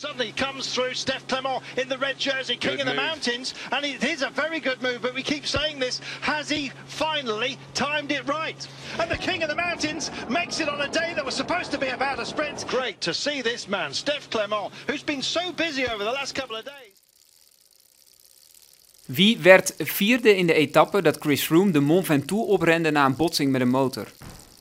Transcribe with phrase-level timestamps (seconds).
[0.00, 3.10] Suddenly comes through Steph Clement in the red jersey, king Good of the move.
[3.10, 5.02] mountains, and it is a very good move.
[5.02, 8.66] But we keep saying this: has he finally timed it right?
[8.98, 11.78] And the king of the mountains makes it on a day that was supposed to
[11.78, 12.64] be about a sprint.
[12.66, 16.56] Great to see this man, Steph Clement, who's been so busy over the last couple
[16.56, 16.96] of days.
[19.04, 23.16] Wie werd vierde in de etappe dat Chris Froome de Mont Ventoux oprende na een
[23.16, 24.06] botsing met een motor?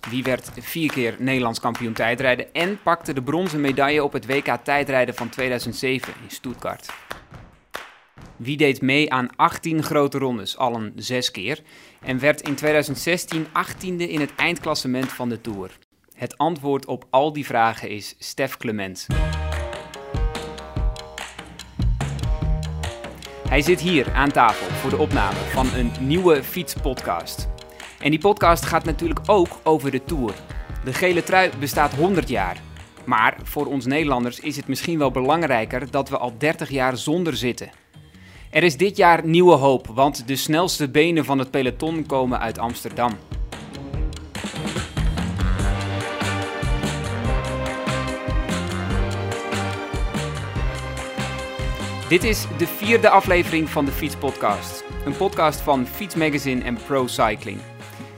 [0.07, 4.57] Wie werd vier keer Nederlands kampioen tijdrijden en pakte de bronzen medaille op het WK
[4.63, 6.89] tijdrijden van 2007 in Stuttgart?
[8.35, 11.61] Wie deed mee aan 18 grote rondes, allen zes keer,
[12.01, 15.77] en werd in 2016 18e in het eindklassement van de Tour?
[16.13, 19.07] Het antwoord op al die vragen is Stef Clement.
[23.49, 27.58] Hij zit hier aan tafel voor de opname van een nieuwe fietspodcast.
[27.99, 30.33] En die podcast gaat natuurlijk ook over de Tour.
[30.83, 32.61] De gele trui bestaat 100 jaar.
[33.05, 37.37] Maar voor ons Nederlanders is het misschien wel belangrijker dat we al 30 jaar zonder
[37.37, 37.69] zitten.
[38.51, 42.57] Er is dit jaar nieuwe hoop, want de snelste benen van het peloton komen uit
[42.57, 43.17] Amsterdam.
[52.09, 54.83] Dit is de vierde aflevering van de Fietspodcast.
[55.05, 57.59] Een podcast van Fiets Magazine en Pro Cycling.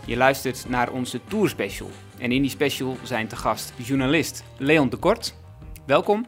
[0.05, 1.89] Je luistert naar onze Tour Special.
[2.17, 5.35] En in die special zijn te gast journalist Leon de Kort.
[5.85, 6.27] Welkom.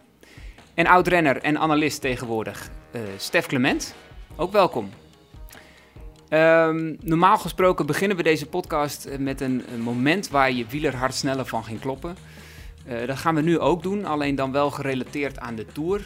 [0.74, 3.96] En oud-renner en analist tegenwoordig eh Stef Clement.
[4.36, 4.90] Ook welkom.
[6.30, 11.46] Ehm, normaal gesproken beginnen we deze podcast eh, met een, moment waar je wielerhart sneller
[11.46, 12.18] van ging kloppen.
[12.86, 16.02] Eh, dat gaan we nu ook doen, alleen dan wel gerelateerd aan de Tour.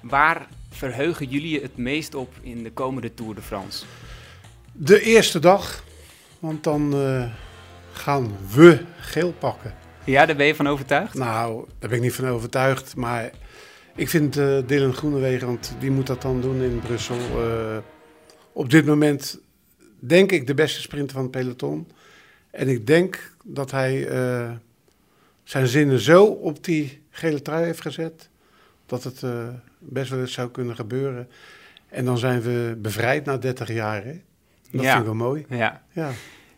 [0.00, 3.84] Waar verheugen jullie het meest op in de komende Tour de France?
[4.72, 5.82] De eerste dag,
[6.40, 7.24] want dan eh,
[7.92, 9.74] gaan we geel pakken.
[10.04, 11.14] Ja, daar ben je van overtuigd?
[11.14, 13.30] Nou, daar ben ik niet van overtuigd, maar
[13.94, 17.16] ik vind eh Dylan Groenewegen, want die moet dat dan doen in Brussel.
[17.16, 17.76] eh,
[18.52, 19.40] op dit moment
[19.98, 21.88] denk ik de beste sprinter van het peloton.
[22.50, 24.08] En ik denk dat hij
[25.44, 28.28] zijn zinnen zo op die gele trui heeft gezet,
[28.86, 29.22] dat het
[29.78, 31.28] best wel eens zou kunnen gebeuren.
[31.88, 34.04] En dan zijn we bevrijd na 30 jaar.
[34.04, 34.20] Hè?
[34.70, 34.88] Dat Ja.
[34.90, 35.44] vind ik wel mooi.
[35.48, 35.82] Ja.
[35.92, 36.10] Ja.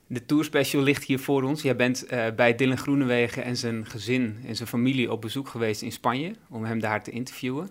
[0.06, 1.62] De Tour Special ligt hier voor ons.
[1.62, 5.82] Jij bent eh, bij Dylan Groenewegen en zijn gezin en zijn familie op bezoek geweest
[5.82, 7.70] in Spanje om hem daar te interviewen.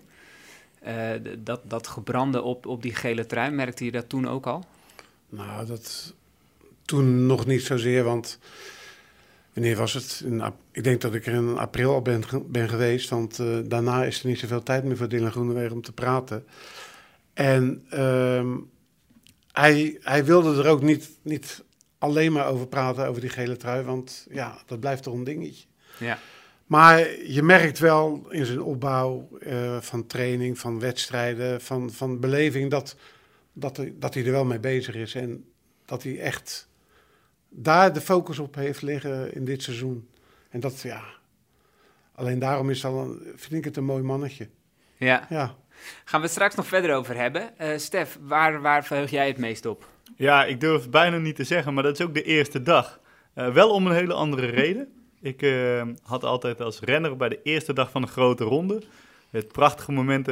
[0.80, 4.64] Eh, dat, dat gebrande op, op die gele trui, merkte je dat toen ook al?
[5.28, 6.14] Nou, dat
[6.84, 8.38] toen nog niet zozeer, want
[9.52, 10.22] wanneer was het?
[10.24, 10.42] In,
[10.72, 14.22] ik denk dat ik er in april al ben, ben geweest, want eh, daarna is
[14.22, 16.44] er niet zoveel tijd meer voor Dylan Groenewegen om te praten.
[17.34, 18.48] En ehm,
[19.52, 21.64] hij, hij wilde er ook niet, niet
[21.98, 25.64] alleen maar over praten, over die gele trui, want ja, dat blijft toch een dingetje.
[25.98, 26.18] Ja.
[26.66, 32.70] Maar je merkt wel in zijn opbouw eh, van training, van wedstrijden, van, van beleving,
[32.70, 32.96] dat,
[33.52, 35.14] dat, hij, dat hij er wel mee bezig is.
[35.14, 35.44] En
[35.84, 36.68] dat hij echt
[37.48, 40.08] daar de focus op heeft liggen in dit seizoen.
[40.48, 41.04] En dat, ja,
[42.14, 44.48] alleen daarom is een, vind ik het een mooi mannetje.
[44.96, 45.26] ja.
[45.28, 45.56] Ja.
[46.04, 47.58] Gaan we het straks nog verder over hebben.
[47.58, 49.86] Eh Stef, waar, waar verheug jij het meest op?
[50.16, 53.00] Ja, ik durf het bijna niet te zeggen, maar dat is ook de eerste dag.
[53.34, 54.88] Eh, wel om een hele andere reden.
[55.20, 58.82] Ik eh, had altijd als renner bij de eerste dag van een grote ronde
[59.30, 60.28] het prachtige moment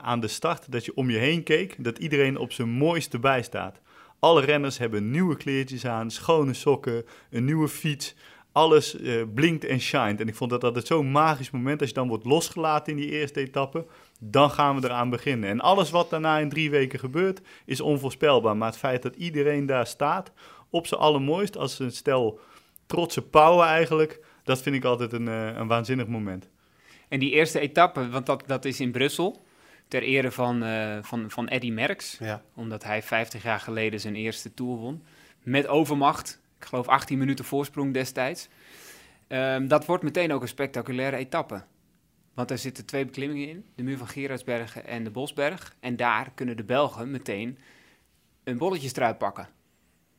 [0.00, 3.42] aan de start dat je om je heen keek, dat iedereen op zijn mooiste bij
[3.42, 3.80] staat.
[4.18, 8.14] Alle renners hebben nieuwe kleertjes aan, schone sokken, een nieuwe fiets.
[8.52, 8.96] Alles
[9.34, 10.20] blinkt en shined.
[10.20, 13.10] En ik vond dat altijd zo'n magisch moment als je dan wordt losgelaten in die
[13.10, 13.86] eerste etappe.
[14.20, 15.50] Dan gaan we eraan beginnen.
[15.50, 18.56] En alles wat daarna in drie weken gebeurt, is onvoorspelbaar.
[18.56, 20.32] Maar het feit dat iedereen daar staat,
[20.70, 22.40] op zijn allermooist, als een stel
[22.86, 26.48] trotse pauwen eigenlijk, dat vind ik altijd een, eh, een waanzinnig moment.
[27.08, 29.44] En die eerste etappe, want dat, dat is in Brussel,
[29.88, 32.16] ter ere van, eh van, van Eddy Merckx.
[32.18, 32.42] ja.
[32.54, 35.02] Omdat hij 50 jaar geleden zijn eerste Tour won.
[35.42, 36.40] Met overmacht.
[36.58, 38.48] Ik geloof 18 minuten voorsprong destijds.
[39.28, 41.62] Ehm, dat wordt meteen ook een spectaculaire etappe.
[42.34, 43.64] Want er zitten twee beklimmingen in.
[43.74, 45.74] De muur van Gerardsbergen en de Bosberg.
[45.80, 47.58] En daar kunnen de Belgen meteen
[48.44, 49.48] een bolletjestrui pakken.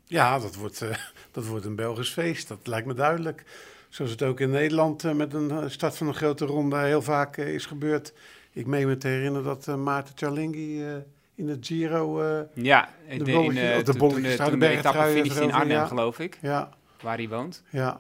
[0.06, 0.96] Ja, dat wordt, eh,
[1.32, 3.44] dat wordt een Belgisch feest, dat lijkt me duidelijk.
[3.90, 7.02] Zoals het ook in Nederland eh, met een eh, start van een grote ronde heel
[7.02, 8.14] vaak is gebeurd.
[8.52, 10.96] Ik meen me te herinneren dat Maarten Cialinghi eh,
[11.36, 12.22] in het Giro...
[12.54, 15.52] Ja, De de, bolletje- in, de toen- bolletjes toen, uit toen de de etappe in
[15.54, 15.86] Arnhem, ja.
[15.86, 16.38] geloof ik.
[16.42, 16.70] ja,
[17.02, 17.64] Waar hij woont.
[17.70, 18.00] ja.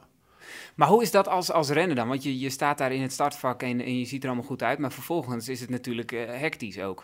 [0.75, 2.07] Maar hoe is dat als, als renner dan?
[2.07, 4.63] Want je, je staat daar in het startvak en, en je ziet er allemaal goed
[4.63, 4.79] uit.
[4.79, 7.03] Maar vervolgens is het natuurlijk eh, hectisch ook.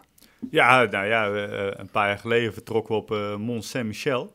[0.49, 4.33] Ja, nou ja, eh, een paar jaar geleden vertrokken we op eh, Mont Saint-Michel.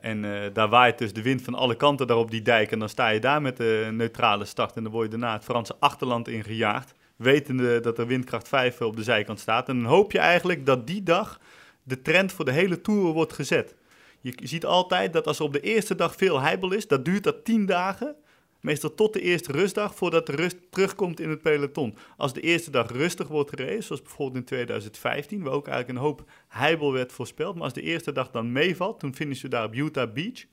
[0.00, 2.72] En daar waait dus de wind van alle kanten daar op die dijk.
[2.72, 4.76] En dan sta je daar met de neutrale start.
[4.76, 6.94] En dan word je daarna het Franse achterland ingejaagd.
[7.16, 9.68] wetende dat er windkracht 5 op de zijkant staat.
[9.68, 11.40] En dan hoop je eigenlijk dat die dag
[11.82, 13.74] de trend voor de hele Tour wordt gezet.
[14.20, 17.24] Je ziet altijd dat als er op de eerste dag veel heibel is, dat duurt
[17.24, 18.16] dat 10 dagen.
[18.60, 21.96] Meestal tot de eerste rustdag voordat de rust terugkomt in het peloton.
[22.16, 26.04] Als de eerste dag rustig wordt gereden, zoals bijvoorbeeld in 2015, waar ook eigenlijk een
[26.04, 27.54] hoop heibel werd voorspeld.
[27.54, 30.44] Maar als de eerste dag dan meevalt, toen finishen we daar op Utah Beach.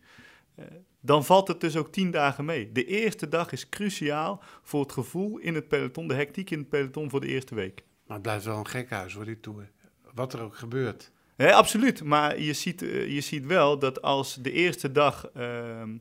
[0.56, 0.66] Eh,
[1.02, 2.72] dan valt het dus ook tien dagen mee.
[2.72, 6.70] De eerste dag is cruciaal voor het gevoel in het peloton, de hectiek in het
[6.70, 7.84] peloton voor de eerste week.
[8.06, 9.72] Maar het blijft wel een gekhuis hoor, die Tour.
[10.14, 11.12] Wat er ook gebeurt.
[11.38, 15.98] Absoluut, maar je ziet, eh, je ziet wel dat als de eerste dag ehm,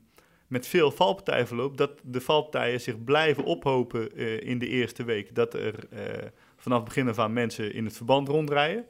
[0.47, 5.35] met veel valpartijen verloopt, dat de valpartijen zich blijven ophopen uh, in de eerste week.
[5.35, 6.01] Dat er uh,
[6.57, 8.87] vanaf begin af aan mensen in het verband rondrijden,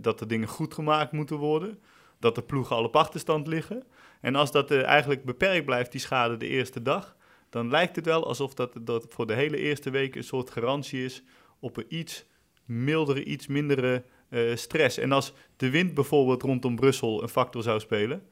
[0.00, 1.78] dat er dingen goed gemaakt moeten worden,
[2.20, 3.82] dat de ploegen al op achterstand liggen.
[4.20, 7.16] En als dat eigenlijk beperkt blijft, die schade de eerste dag,
[7.50, 11.04] dan lijkt het wel alsof dat, dat voor de hele eerste week een soort garantie
[11.04, 11.22] is
[11.60, 12.24] op een iets
[12.64, 14.04] mildere, iets mindere
[14.54, 14.98] stress.
[14.98, 18.22] En als de wind bijvoorbeeld rondom Brussel een factor zou spelen,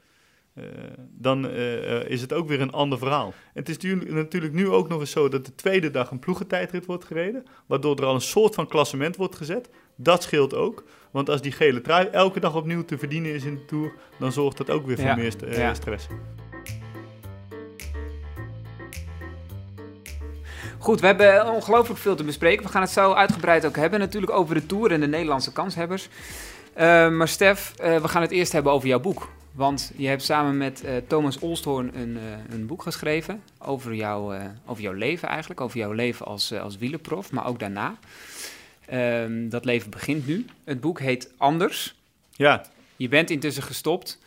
[0.54, 0.64] uh,
[1.10, 3.34] dan uh, is het ook weer een ander verhaal.
[3.54, 7.04] Het is natuurlijk nu ook nog eens zo dat de tweede dag een ploegentijdrit wordt
[7.04, 9.70] gereden, waardoor er al een soort van klassement wordt gezet.
[9.96, 13.54] Dat scheelt ook, want als die gele trui elke dag opnieuw te verdienen is in
[13.54, 15.74] de Tour, dan zorgt dat ook weer voor Ja, meer st- eh, ja.
[15.74, 16.06] stress.
[20.86, 22.64] Goed, we hebben ongelooflijk veel te bespreken.
[22.64, 23.98] We gaan het zo uitgebreid ook hebben.
[23.98, 26.08] Natuurlijk over de Tour en de Nederlandse kanshebbers.
[26.72, 29.28] Eh, maar Stef, eh, we gaan het eerst hebben over jouw boek.
[29.52, 32.18] Want je hebt samen met eh, Thomas Olsthoorn een,
[32.50, 35.60] een boek geschreven over, jouw eh, over jouw leven eigenlijk.
[35.60, 37.96] Over jouw leven als, als wielerprof, maar ook daarna.
[38.86, 40.46] Ehm, dat leven begint nu.
[40.64, 41.94] Het boek heet Anders.
[42.32, 42.66] Ja,
[42.96, 44.18] Je bent intussen gestopt.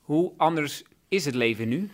[0.00, 1.90] Hoe anders is het leven nu?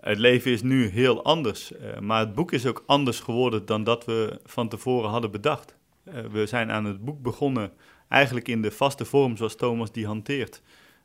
[0.00, 3.84] Het leven is nu heel anders, eh, maar het boek is ook anders geworden dan
[3.84, 5.76] dat we van tevoren hadden bedacht.
[6.04, 7.72] Eh, we zijn aan het boek begonnen
[8.08, 10.62] eigenlijk in de vaste vorm zoals Thomas die hanteert,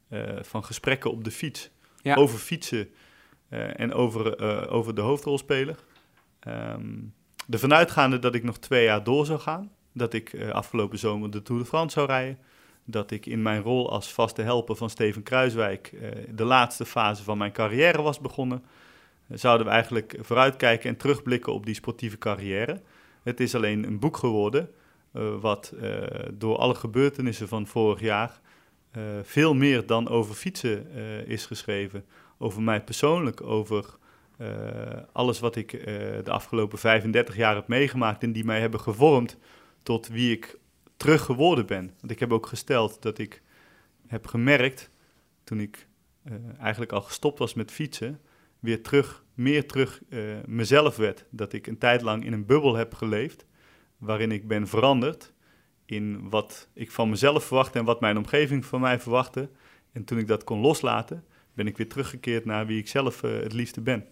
[0.08, 1.70] eh, van gesprekken op de fiets,
[2.02, 2.16] Ja.
[2.16, 2.90] over fietsen
[3.50, 4.40] en over,
[4.70, 5.76] over de hoofdrolspeler.
[6.40, 6.94] Ehm
[7.48, 11.42] de vanuitgaande dat ik nog twee jaar door zou gaan, dat ik afgelopen zomer de
[11.42, 12.40] Tour de France zou rijden,
[12.86, 15.94] dat ik in mijn rol als vaste helper van Steven Kruiswijk
[16.36, 18.64] de laatste fase van mijn carrière was begonnen
[19.30, 22.82] zouden we eigenlijk vooruitkijken en terugblikken op die sportieve carrière.
[23.24, 24.70] Het is alleen een boek geworden
[25.16, 26.02] eh, wat eh,
[26.34, 28.40] door alle gebeurtenissen van vorig jaar
[28.92, 30.92] eh, veel meer dan over fietsen
[31.28, 32.06] is geschreven.
[32.38, 33.98] Over mij persoonlijk, over
[35.12, 35.72] alles wat ik
[36.24, 39.38] de afgelopen 35 jaar heb meegemaakt en die mij hebben gevormd
[39.84, 40.58] tot wie ik
[40.98, 41.94] terug geworden ben.
[42.00, 43.42] Want ik heb ook gesteld dat ik
[44.08, 44.90] heb gemerkt
[45.44, 45.88] toen ik
[46.60, 48.20] eigenlijk al gestopt was met fietsen,
[48.66, 51.26] weer terug, meer terug eh, mezelf werd.
[51.30, 53.46] Dat ik een tijd lang in een bubbel heb geleefd,
[53.98, 55.34] waarin ik ben veranderd
[55.86, 59.50] in wat ik van mezelf verwachtte en wat mijn omgeving van mij verwachtte.
[59.92, 61.24] En toen ik dat kon loslaten,
[61.54, 64.06] ben ik weer teruggekeerd naar wie ik zelf eh, het liefste ben.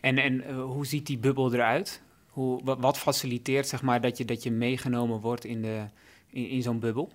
[0.00, 2.02] En, en eh, hoe ziet die bubbel eruit?
[2.28, 5.84] Hoe, wat, wat faciliteert zeg maar, dat, je, dat je meegenomen wordt in, de,
[6.30, 7.12] in, in zo'n bubbel?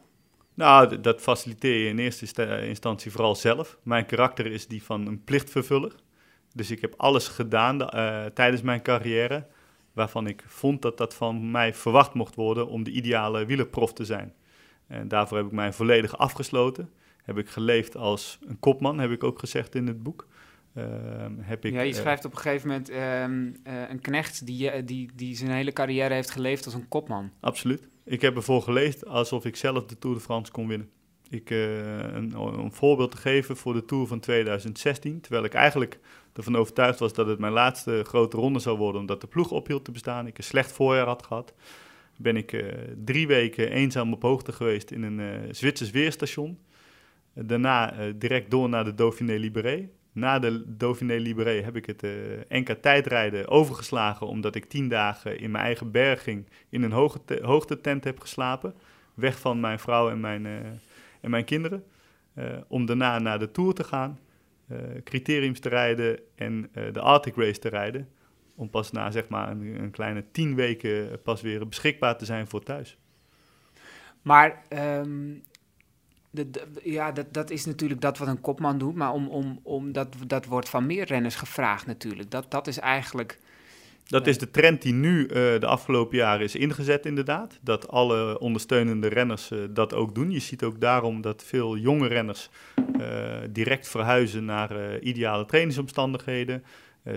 [0.53, 3.77] Nou, dat faciliteer je in eerste insta- instantie vooral zelf.
[3.83, 5.95] Mijn karakter is die van een plichtvervuller.
[6.55, 9.47] Dus ik heb alles gedaan eh, tijdens mijn carrière
[9.93, 14.05] waarvan ik vond dat dat van mij verwacht mocht worden om de ideale wielerprof te
[14.05, 14.33] zijn.
[14.87, 16.89] En daarvoor heb ik mij volledig afgesloten.
[17.23, 20.27] Heb ik geleefd als een kopman, heb ik ook gezegd in het boek.
[20.73, 24.45] Ehm, heb ik, ja, je eh, schrijft op een gegeven moment ehm, eh, een knecht
[24.45, 27.31] die, die, die zijn hele carrière heeft geleefd als een kopman.
[27.39, 27.87] Absoluut.
[28.03, 30.89] Ik heb ervoor geleefd alsof ik zelf de Tour de France kon winnen.
[31.29, 35.99] Ik, een, om een voorbeeld te geven voor de Tour van 2016, terwijl ik eigenlijk
[36.35, 39.85] ervan overtuigd was dat het mijn laatste grote ronde zou worden, omdat de ploeg ophield
[39.85, 40.27] te bestaan.
[40.27, 41.53] Ik een slecht voorjaar had gehad.
[42.17, 42.65] Ben ik eh,
[43.03, 46.59] drie weken eenzaam op hoogte geweest in een eh Zwitsers weerstation.
[47.33, 49.89] Daarna eh, direct door naar de Dauphiné Libéré.
[50.11, 52.01] Na de Dauphiné Libéré heb ik het
[52.49, 57.39] NK tijdrijden overgeslagen, omdat ik tien dagen in mijn eigen berging in een hoge te-
[57.41, 58.73] hoogtetent heb geslapen.
[59.13, 60.45] Weg van mijn vrouw en mijn,
[61.21, 61.83] en mijn kinderen.
[62.67, 64.19] Om daarna naar de Tour te gaan,
[65.03, 68.09] criteriums te rijden en eh, de Arctic Race te rijden.
[68.55, 72.47] Om pas na zeg maar een, een kleine tien weken pas weer beschikbaar te zijn
[72.47, 72.97] voor thuis.
[74.21, 75.33] Maar ehm,
[76.31, 78.95] de- ja, dat, dat is natuurlijk dat wat een kopman doet.
[78.95, 82.31] Maar om, om, om dat, dat wordt van meer renners gevraagd natuurlijk.
[82.31, 83.39] Dat, dat is eigenlijk...
[84.07, 87.59] Dat is de trend die nu eh, de afgelopen jaren is ingezet, inderdaad.
[87.61, 90.31] Dat alle ondersteunende renners eh, dat ook doen.
[90.31, 92.49] Je ziet ook daarom dat veel jonge renners
[92.99, 93.05] eh,
[93.49, 96.63] direct verhuizen naar ideale trainingsomstandigheden.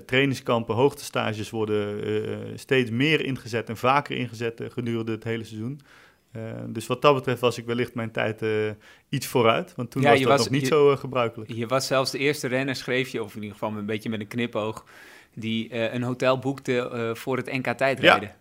[0.06, 5.80] trainingskampen, hoogtestages worden steeds meer ingezet en vaker ingezet gedurende het hele seizoen.
[6.66, 8.42] dus wat dat betreft was ik wellicht mijn tijd
[9.08, 11.52] iets vooruit, want toen was dat nog niet zo gebruikelijk.
[11.52, 14.20] Je was zelfs de eerste renner, schreef je, of in ieder geval een beetje met
[14.20, 14.84] een knipoog,
[15.34, 18.28] die een hotel boekte voor het NK tijdrijden.
[18.28, 18.36] Ja.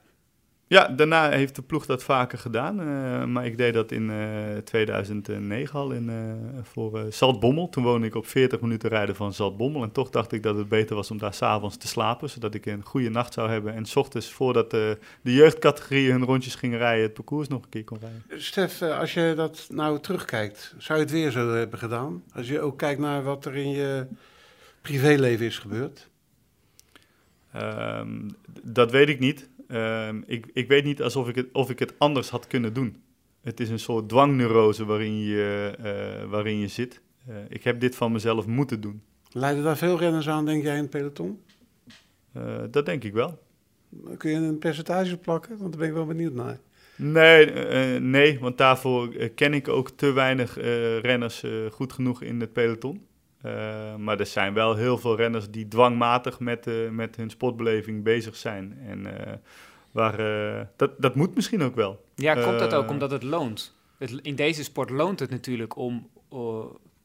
[0.70, 2.80] Ja, daarna heeft de ploeg dat vaker gedaan.
[2.80, 7.70] Uh, maar ik deed dat in uh, eh, 2009 al in, uh, voor Zaltbommel.
[7.70, 9.84] Toen woonde ik op 40 minuten rijden van Zaltbommel.
[9.84, 12.30] En toch dacht ik dat het beter was om daar s'avonds te slapen.
[12.30, 13.74] Zodat ik een goede nacht zou hebben.
[13.74, 17.84] En s ochtends, voordat de jeugdcategorieën hun rondjes gingen rijden, het parcours nog een keer
[17.84, 18.44] kon rijden.
[18.44, 22.24] Stef, als je dat nou terugkijkt, zou je het weer zo hebben gedaan?
[22.34, 24.08] Als je ook kijkt naar wat er in je
[24.82, 26.10] privéleven is gebeurd?
[27.56, 28.28] Um,
[28.64, 29.50] dat weet ik niet.
[29.68, 32.96] Ehm, ik, ik weet niet alsof ik het, of ik het anders had kunnen doen.
[33.42, 37.02] Het is een soort dwangneurose waarin je, uh, waarin je zit.
[37.30, 39.02] Uh, ik heb dit van mezelf moeten doen.
[39.32, 41.42] Leiden daar veel renners aan, denk jij, in het peloton?
[42.38, 43.40] Uh, dat denk ik wel.
[44.18, 45.58] Kun je een percentage plakken?
[45.58, 46.60] Want daar ben ik wel benieuwd naar.
[46.96, 47.52] Nee,
[48.00, 50.58] nee want daarvoor ken ik ook te weinig
[51.02, 53.07] renners goed genoeg in het peloton.
[53.98, 58.78] Maar er zijn wel heel veel renners die dwangmatig met, met hun sportbeleving bezig zijn.
[58.88, 59.08] En
[59.92, 60.18] waar,
[60.76, 62.06] dat, dat moet misschien ook wel.
[62.16, 63.76] Ja, komt dat ook omdat het loont?
[63.98, 66.10] Het, in deze sport loont het natuurlijk om...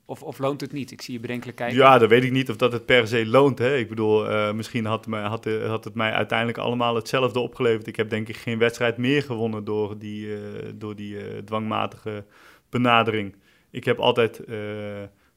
[0.05, 0.91] of, of loont het niet?
[0.91, 1.77] Ik zie je bedenkelijk kijken.
[1.77, 3.59] Ja, dat weet ik niet of dat het per se loont.
[3.59, 3.77] Hè.
[3.77, 7.87] Ik bedoel, misschien had, me, had, had, het mij uiteindelijk allemaal hetzelfde opgeleverd.
[7.87, 10.29] Ik heb denk ik geen wedstrijd meer gewonnen door die,
[10.75, 12.25] door die dwangmatige
[12.71, 13.37] benadering.
[13.71, 14.41] Ik heb altijd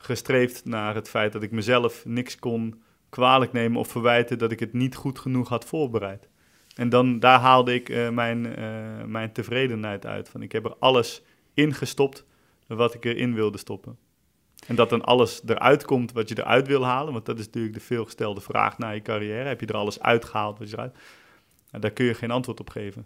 [0.05, 4.59] gestreefd naar het feit dat ik mezelf niks kon kwalijk nemen of verwijten dat ik
[4.59, 6.27] het niet goed genoeg had voorbereid.
[6.75, 10.29] En dan, daar haalde ik uh, mijn, uh, mijn tevredenheid uit.
[10.29, 11.21] Van ik heb er alles
[11.53, 12.25] ingestopt
[12.67, 13.97] wat ik erin wilde stoppen.
[14.67, 17.13] En dat dan alles eruit komt wat je eruit wil halen.
[17.13, 19.47] Want dat is natuurlijk de veelgestelde vraag naar je carrière.
[19.47, 20.97] Heb je er alles uitgehaald wat je eruit...
[21.71, 23.05] Nou, daar kun je geen antwoord op geven.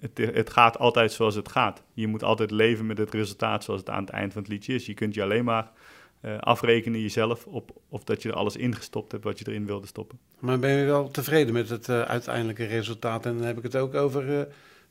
[0.00, 1.82] Het, het, gaat altijd zoals het gaat.
[1.92, 4.74] Je moet altijd leven met het resultaat zoals het aan het eind van het liedje
[4.74, 4.86] is.
[4.86, 5.70] Je kunt je alleen maar
[6.22, 9.86] uh, afrekenen jezelf op of dat je er alles ingestopt hebt wat je erin wilde
[9.86, 10.18] stoppen.
[10.38, 13.26] Maar ben je wel tevreden met het uh, uiteindelijke resultaat?
[13.26, 14.40] En dan heb ik het ook over uh,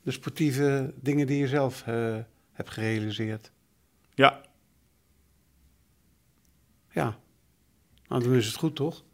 [0.02, 1.84] de sportieve dingen die je zelf
[2.52, 3.50] hebt gerealiseerd.
[4.14, 4.40] Ja.
[6.90, 7.18] Ja.
[8.08, 9.04] Nou, dan is het goed, toch?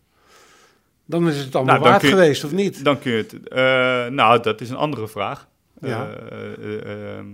[1.04, 2.84] Dan is het allemaal nou, waard geweest, of niet?
[2.84, 4.12] Dan kun je het...
[4.12, 5.48] nou, dat is een andere vraag.
[5.80, 6.14] Ja.
[6.14, 7.26] Ehm,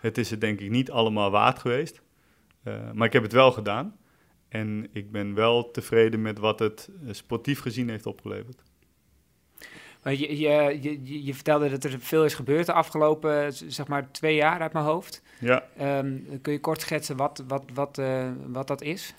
[0.00, 2.00] het is het denk ik niet allemaal waard geweest.
[2.92, 3.98] maar ik heb het wel gedaan.
[4.50, 8.62] En ik ben wel tevreden met wat het eh, sportief gezien heeft opgeleverd.
[10.02, 14.10] Maar je, je, je, je, vertelde dat er veel is gebeurd de afgelopen zeg maar,
[14.10, 15.22] twee jaar uit mijn hoofd.
[15.40, 15.64] Ja.
[15.80, 19.14] Um, kun je kort schetsen wat, wat, wat, uh, wat dat is?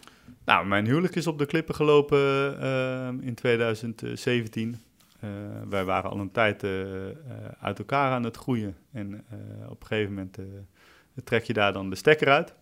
[0.46, 2.20] Nou, mijn huwelijk is op de klippen gelopen
[2.62, 4.82] uh, in 2017.
[5.24, 5.30] Uh,
[5.70, 6.64] wij waren al een tijd
[7.60, 8.76] uit elkaar aan het groeien.
[8.92, 9.26] En
[9.70, 10.38] op een gegeven moment
[11.24, 12.56] trek je daar dan de stekker uit.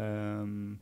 [0.00, 0.80] Um,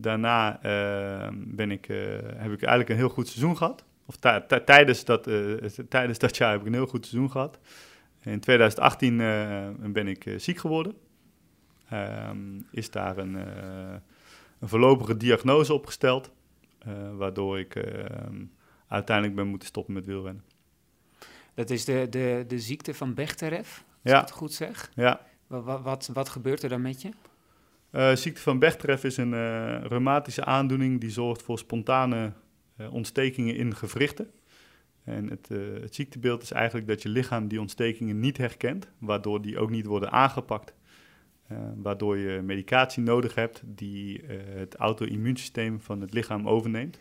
[0.00, 3.84] Daarna ehm, ben ik, eh, heb ik eigenlijk een heel goed seizoen gehad.
[4.06, 4.16] Of
[4.64, 5.54] tijdens, dat, eh,
[5.88, 7.58] tijdens dat jaar heb ik een heel goed seizoen gehad.
[8.22, 10.94] In 2018 eh, ben ik ziek geworden.
[11.88, 13.34] Ehm, is daar een,
[14.58, 16.30] een voorlopige diagnose opgesteld.
[17.16, 18.44] waardoor ik ehm,
[18.88, 20.44] uiteindelijk ben moeten stoppen met wielrennen.
[21.54, 24.14] Dat is de, de, de ziekte van Bechterew, als ja.
[24.14, 24.90] ik het goed zeg.
[24.94, 25.20] Ja.
[25.46, 27.10] Wat, wat, wat gebeurt er dan met je?
[27.92, 32.32] Uh, ziekte van Bechterew is een uh, reumatische aandoening die zorgt voor spontane
[32.80, 34.30] uh, ontstekingen in gewrichten.
[35.04, 35.48] En het,
[35.82, 39.86] het, ziektebeeld is eigenlijk dat je lichaam die ontstekingen niet herkent, waardoor die ook niet
[39.86, 40.74] worden aangepakt.
[41.76, 44.22] waardoor je medicatie nodig hebt die
[44.54, 46.98] het auto-immuunsysteem van het lichaam overneemt.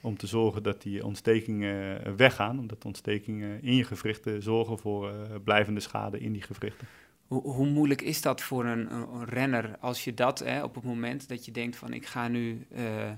[0.00, 5.12] Om te zorgen dat die ontstekingen weggaan, omdat ontstekingen in je gewrichten zorgen voor
[5.44, 6.86] blijvende schade in die gewrichten.
[7.42, 11.28] Hoe, moeilijk is dat voor een, een renner als je dat hè, op het moment
[11.28, 13.12] dat je denkt van ik ga nu uh, uh,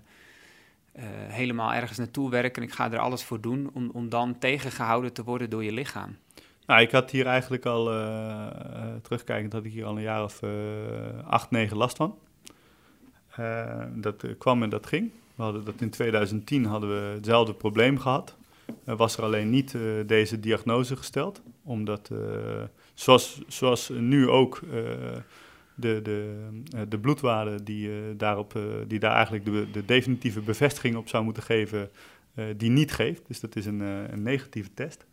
[1.29, 5.13] helemaal ergens naartoe werken en ik ga er alles voor doen om, om dan tegengehouden
[5.13, 6.17] te worden door je lichaam?
[6.67, 8.47] Nou, ik had hier eigenlijk al, uh,
[9.03, 10.41] terugkijkend, had ik hier al een jaar of
[11.25, 12.19] acht, negen last van.
[13.95, 15.11] dat kwam en dat ging.
[15.35, 18.37] We hadden dat in 2010 hadden we hetzelfde probleem gehad.
[18.85, 22.11] Was er alleen niet deze diagnose gesteld, omdat
[22.97, 24.73] Zoals, zoals nu ook uh,
[25.75, 30.97] de, de, uh, de bloedwaarde die, uh, daarop, die daar eigenlijk de, de, definitieve bevestiging
[30.97, 31.91] op zou moeten geven,
[32.57, 33.27] die niet geeft.
[33.27, 35.07] Dus dat is een, een negatieve test.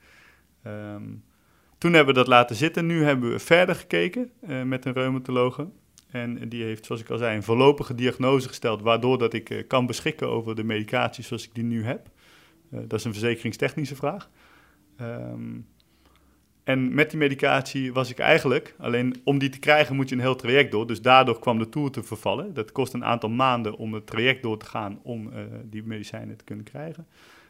[0.67, 1.23] Um,
[1.77, 2.85] toen hebben we dat laten zitten.
[2.85, 4.31] Nu hebben we verder gekeken
[4.63, 5.69] met een reumatologe.
[6.09, 9.85] En die heeft, zoals ik al zei, een voorlopige diagnose gesteld, waardoor dat ik kan
[9.85, 12.09] beschikken over de medicatie zoals ik die nu heb.
[12.69, 14.29] dat is een verzekeringstechnische vraag.
[14.97, 15.59] Ehm,
[16.63, 20.21] en met die medicatie was ik eigenlijk, alleen om die te krijgen moet je een
[20.21, 20.87] heel traject door.
[20.87, 22.53] Dus daardoor kwam de tour te vervallen.
[22.53, 25.31] Dat kost een aantal maanden om het traject door te gaan om
[25.69, 27.07] die medicijnen te kunnen krijgen.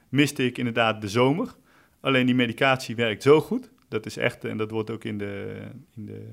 [0.10, 1.55] Miste ik inderdaad de zomer.
[2.00, 3.70] Alleen die medicatie werkt zo goed.
[3.88, 5.62] Dat is echt, en dat wordt ook in de,
[5.96, 6.25] in de,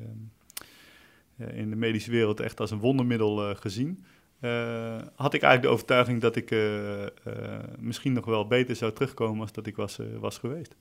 [1.53, 4.05] in de medische wereld echt als een wondermiddel gezien.
[4.41, 6.55] Uh, had ik eigenlijk de overtuiging dat ik
[7.79, 10.77] misschien nog wel beter zou terugkomen als dat ik was, was geweest.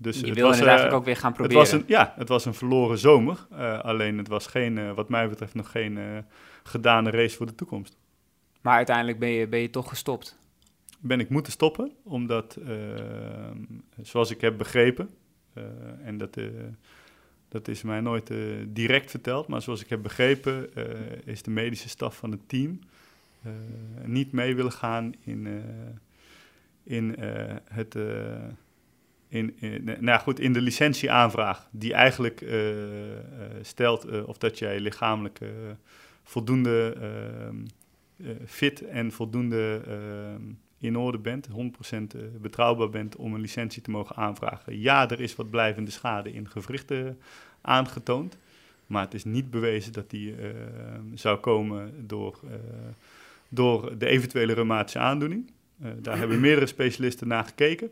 [0.00, 1.60] Dus je wilde het, eigenlijk ook weer gaan proberen.
[1.60, 3.46] Het was een, ja, het was een verloren zomer.
[3.82, 6.24] alleen het was geen, wat mij betreft nog geen
[6.62, 7.96] gedane race voor de toekomst.
[8.60, 10.38] Maar uiteindelijk ben je, ben je toch gestopt?
[11.00, 12.58] Ben ik moeten stoppen, omdat,
[14.02, 15.10] zoals ik heb begrepen,
[16.02, 16.38] en dat
[17.48, 18.32] dat is mij nooit
[18.66, 20.70] direct verteld, maar zoals ik heb begrepen,
[21.24, 22.78] is de medische staf van het team
[24.04, 25.62] niet mee willen gaan in,
[26.82, 27.14] in
[27.64, 27.96] het.
[29.28, 29.56] In,
[30.00, 32.44] nou goed, in de licentieaanvraag, die eigenlijk
[33.62, 35.40] stelt of dat jij lichamelijk
[36.22, 36.96] voldoende
[38.46, 39.82] fit en voldoende
[40.80, 41.52] in orde bent, 100%
[42.40, 44.80] betrouwbaar bent om een licentie te mogen aanvragen.
[44.80, 47.18] Ja, er is wat blijvende schade in gewrichten
[47.60, 48.38] aangetoond.
[48.86, 50.34] Maar het is niet bewezen dat die
[51.14, 52.40] zou komen door,
[53.48, 55.50] door de eventuele reumatische aandoening.
[55.96, 57.90] Daar hebben meerdere specialisten naar gekeken.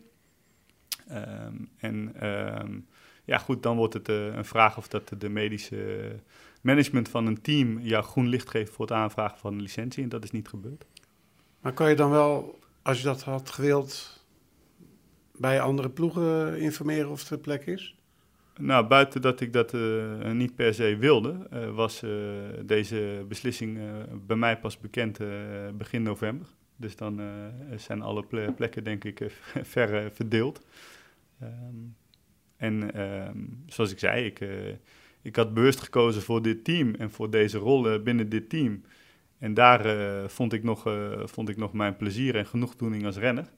[1.11, 2.87] Um, en um,
[3.25, 6.13] ja, goed, dan wordt het een vraag of dat de medische
[6.61, 10.03] management van een team jou groen licht geeft voor het aanvragen van een licentie.
[10.03, 10.85] En dat is niet gebeurd.
[11.61, 14.25] Maar kan je dan wel, als je dat had gewild,
[15.33, 17.97] bij andere ploegen informeren of er plek is?
[18.59, 22.11] Nou, buiten dat ik dat uh, niet per se wilde, uh, was uh,
[22.65, 23.79] deze beslissing
[24.27, 25.19] bij mij pas bekend
[25.75, 26.47] begin november.
[26.77, 27.21] Dus dan
[27.77, 29.33] zijn alle ple plekken, denk ik,
[29.75, 30.61] ver verdeeld.
[31.43, 31.97] Um,
[32.57, 34.41] en um, zoals ik zei, ik,
[35.23, 38.83] ik had bewust gekozen voor dit team en voor deze rol binnen dit team.
[39.39, 40.83] En daar vond, ik nog,
[41.25, 43.51] vond ik nog mijn plezier en genoegdoening als renner.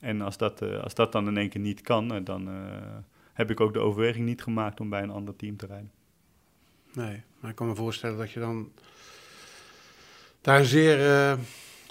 [0.00, 2.48] En als dat, als dat dan in één keer niet kan, dan
[3.32, 5.90] heb ik ook de overweging niet gemaakt om bij een ander team te rijden.
[6.92, 8.72] Nee, maar ik kan me voorstellen dat je dan
[10.40, 11.38] daar zeer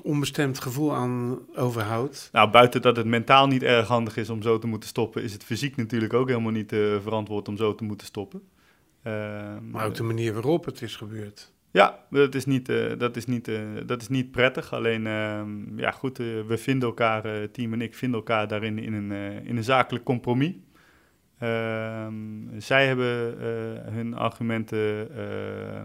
[0.02, 2.30] onbestemd gevoel aan overhoudt.
[2.32, 5.34] Nou, buiten dat het mentaal niet erg handig is om zo te moeten stoppen, is
[5.34, 8.42] het fysiek natuurlijk ook helemaal niet uh, verantwoord om zo te moeten stoppen.
[9.04, 9.14] Uh,
[9.72, 11.54] maar ook de manier waarop het is gebeurd.
[11.72, 13.52] Ja, dat is niet, uh, dat is niet,
[13.86, 14.74] dat is niet prettig.
[14.74, 15.42] Alleen, uh,
[15.76, 19.12] ja goed, we vinden elkaar, team en ik vinden elkaar daarin in een,
[19.46, 20.54] in een zakelijk compromis.
[21.40, 22.14] Ehm,
[22.58, 23.38] zij hebben
[23.94, 25.84] hun argumenten uh,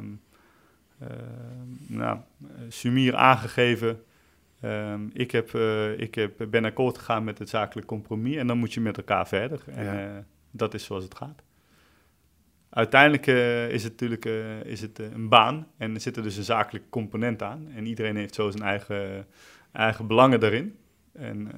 [1.86, 2.18] nou,
[2.68, 4.02] sumier aangegeven.
[4.64, 8.58] Um, ik heb, uh, ik heb, ben akkoord gegaan met het zakelijk compromis en dan
[8.58, 9.62] moet je met elkaar verder.
[9.66, 10.24] En ja.
[10.50, 11.42] dat is zoals het gaat.
[12.70, 13.26] Uiteindelijk
[13.72, 14.24] is het natuurlijk
[14.64, 17.68] is het, een baan en er zit er dus een zakelijke component aan.
[17.74, 19.26] En iedereen heeft zo zijn eigen,
[19.72, 20.76] eigen belangen daarin.
[21.12, 21.50] En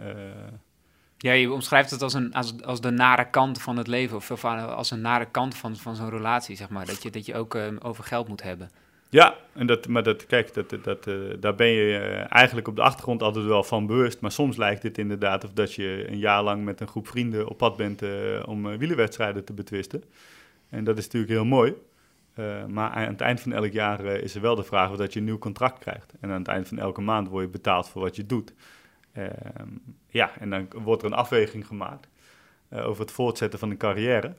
[1.24, 4.44] ja, je omschrijft het als, een, als, als de nare kant van het leven, of
[4.44, 6.86] als een nare kant van, van zo'n relatie, zeg maar.
[6.86, 8.70] Dat je, dat je ook uh, over geld moet hebben.
[9.14, 12.76] Ja, en dat, maar dat, kijk, dat, dat, uh, daar ben je uh, eigenlijk op
[12.76, 14.20] de achtergrond altijd wel van bewust.
[14.20, 17.48] Maar soms lijkt het inderdaad of dat je een jaar lang met een groep vrienden
[17.48, 18.02] op pad bent
[18.44, 20.04] om wielerwedstrijden te betwisten.
[20.68, 21.74] En dat is natuurlijk heel mooi.
[22.68, 25.18] maar aan het eind van elk jaar is er wel de vraag of dat je
[25.18, 26.12] een nieuw contract krijgt.
[26.20, 28.54] En aan het eind van elke maand word je betaald voor wat je doet.
[29.12, 29.68] Ehm,
[30.08, 32.08] ja, en dan wordt er een afweging gemaakt
[32.70, 34.34] over het voortzetten van een carrière.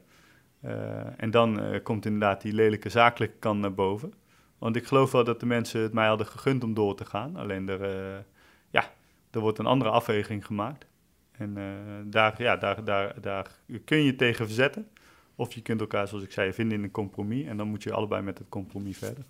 [1.18, 4.14] En dan komt inderdaad die lelijke zakelijke kant naar boven.
[4.58, 7.36] Want ik geloof wel dat de mensen het mij hadden gegund om door te gaan.
[7.36, 8.24] Alleen er,
[8.70, 8.92] ja,
[9.32, 10.86] er wordt een andere afweging gemaakt.
[11.32, 11.58] En
[12.06, 14.88] daar, ja, daar, daar, daar kun je tegen verzetten.
[15.36, 17.46] Of je kunt elkaar, zoals ik zei, vinden in een compromis.
[17.46, 19.24] En dan moet je allebei met het compromis verder.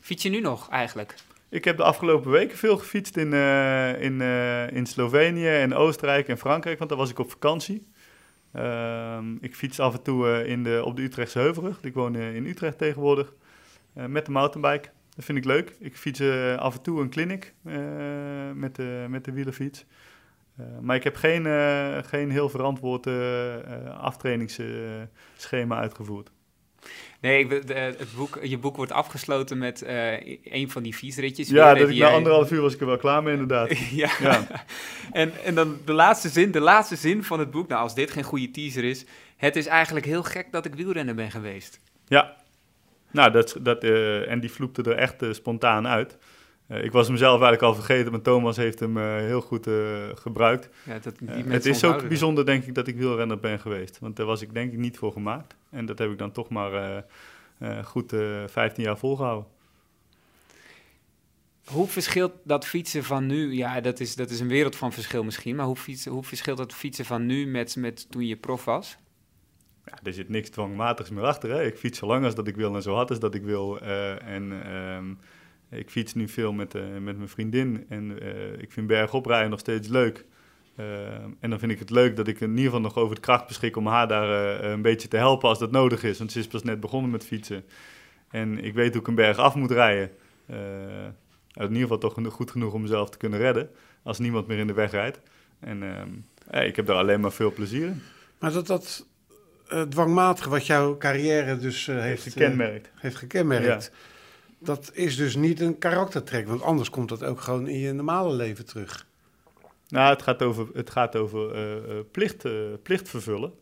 [0.00, 1.14] Fiets je nu nog eigenlijk?
[1.48, 4.20] Ik heb de afgelopen weken veel gefietst in, uh, in,
[4.70, 7.86] in Slovenië en Oostenrijk en Frankrijk, want daar was ik op vakantie.
[8.56, 11.78] Uh, ik fiets af en toe in de, op de Utrechtse Heuvelrug.
[11.82, 13.32] Ik woon in Utrecht tegenwoordig
[14.08, 14.88] met de mountainbike.
[15.14, 15.76] Dat vind ik leuk.
[15.78, 16.20] Ik fiets
[16.56, 17.54] af en toe een clinic
[18.54, 19.84] met, de, met de wielerfiets.
[20.80, 21.44] maar ik heb geen,
[22.04, 23.06] geen heel verantwoord
[23.98, 26.30] aftrainingsschema uitgevoerd.
[27.20, 30.12] Nee, het boek, je boek wordt afgesloten met uh,
[30.44, 31.48] een van die fietsritjes.
[31.48, 33.78] Ja, dat ik na anderhalf uur was ik er wel klaar mee inderdaad.
[33.78, 34.10] ja.
[34.20, 34.46] ja.
[35.12, 37.68] en, en dan de laatste zin, de laatste zin van het boek.
[37.68, 39.04] Nou, als dit geen goede teaser is.
[39.36, 41.80] Het is eigenlijk heel gek dat ik wielrenner ben geweest.
[42.06, 42.36] Ja,
[43.10, 46.16] nou, dat, dat, uh, en die vloepte er echt uh, spontaan uit.
[46.66, 49.66] Eh, ik was hem zelf eigenlijk al vergeten, maar Thomas heeft hem eh, heel goed
[49.66, 49.74] eh,
[50.14, 50.68] gebruikt.
[50.84, 53.98] Ja, dat, die Eh, het is ook bijzonder, denk ik, dat ik wielrenner ben geweest.
[53.98, 55.56] Want daar was ik denk ik niet voor gemaakt.
[55.70, 57.02] En dat heb ik dan toch maar eh,
[57.58, 59.46] eh, goed eh 15 jaar volgehouden.
[61.64, 63.54] Hoe verschilt dat fietsen van nu?
[63.54, 65.56] Ja, dat is, dat is een wereld van verschil misschien.
[65.56, 68.96] Maar hoe, fietsen, hoe verschilt dat fietsen van nu met, met toen je prof was?
[69.86, 71.50] Ja, er zit niks dwangmatigs meer achter.
[71.50, 71.64] Hè?
[71.64, 73.80] Ik fiets zo lang als dat ik wil en zo hard als dat ik wil.
[73.80, 75.14] eh, en ehm,
[75.80, 77.86] ik fiets nu veel met, eh, met mijn vriendin.
[77.88, 80.24] En eh, ik vind bergoprijden nog steeds leuk.
[80.76, 83.20] Ehm, en dan vind ik het leuk dat ik in ieder geval nog over de
[83.20, 86.18] kracht beschik om haar daar een beetje te helpen als dat nodig is.
[86.18, 87.64] Want ze is pas net begonnen met fietsen.
[88.30, 90.10] En ik weet hoe ik een berg af moet rijden.
[91.54, 93.70] In ieder geval toch goed genoeg om mezelf te kunnen redden.
[94.02, 95.20] Als niemand meer in de weg rijdt.
[95.60, 98.02] En ehm, ik heb daar alleen maar veel plezier in.
[98.38, 99.06] Maar dat, dat
[99.68, 102.90] eh, dwangmatige wat jouw carrière dus eh, heeft, eh, gekenmerkt.
[102.94, 103.90] heeft gekenmerkt,
[104.58, 106.48] dat is dus niet een karaktertrek.
[106.48, 109.06] Want anders komt dat ook gewoon in je normale leven terug.
[109.88, 111.54] Nou, het gaat over, het gaat over
[112.04, 112.44] plicht,
[112.82, 113.52] plicht vervullen.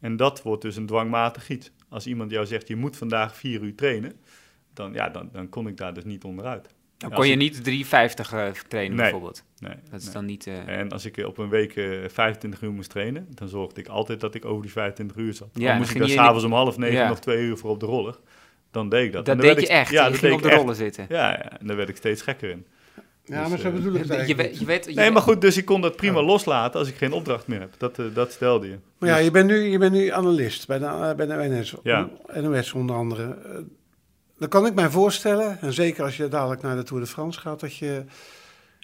[0.00, 1.70] En dat wordt dus een dwangmatig iets.
[1.88, 4.12] Als iemand jou zegt, je moet vandaag vier uur trainen,
[4.74, 6.68] dan, ja, dan, dan kon ik daar dus niet onderuit.
[6.98, 9.02] Dan kon je ik- niet 350 eh, trainen Nee.
[9.04, 9.42] bijvoorbeeld.
[9.58, 10.14] Nee, Dat is nee.
[10.14, 10.46] dan niet...
[10.46, 13.88] eh, En als ik op een week eh 25 uur moest trainen, dan zorgde ik
[13.88, 15.48] altijd dat ik over die 25 uur zat.
[15.52, 17.08] Ja, dan moest ik daar de- s'avonds om half negen Ja.
[17.08, 18.18] nog twee uur voor op de roller.
[18.70, 19.24] Dan deed ik dat.
[19.26, 19.90] dat dan deed je ik- echt.
[19.90, 20.56] Ja, je dat ging op de echt.
[20.58, 21.06] rollen zitten.
[21.08, 22.66] Ja, ja, en daar werd ik steeds gekker in.
[23.24, 24.60] Ja, Dus, maar zo eh, bedoel ik het Je, eigenlijk weet- niet.
[24.60, 26.26] je weet, je Nee, maar goed, dus ik kon dat prima Oh.
[26.26, 27.74] loslaten als ik geen opdracht meer heb.
[27.78, 28.76] Dat, eh, dat stelde je.
[28.98, 31.34] Maar ja, Dus- je bent nu, je bent nu analist bij de, eh, bij de
[31.34, 32.08] NS, Ja.
[32.34, 33.38] NOS onder andere.
[34.38, 37.40] Dan kan ik mij voorstellen, en zeker als je dadelijk naar de Tour de France
[37.40, 38.04] gaat, dat je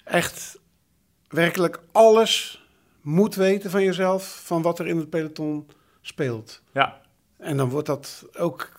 [0.03, 0.59] echt
[1.27, 2.63] werkelijk alles
[3.01, 5.67] moet weten van jezelf, van wat er in het peloton
[6.01, 6.61] speelt.
[6.71, 7.01] ja,
[7.37, 8.71] En dan wordt dat ook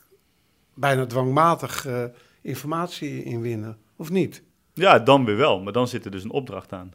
[0.74, 2.04] bijna dwangmatig eh,
[2.42, 4.42] informatie inwinnen, of niet?
[4.72, 5.60] Ja, dan weer wel.
[5.60, 6.92] Maar dan zit er dus een opdracht aan.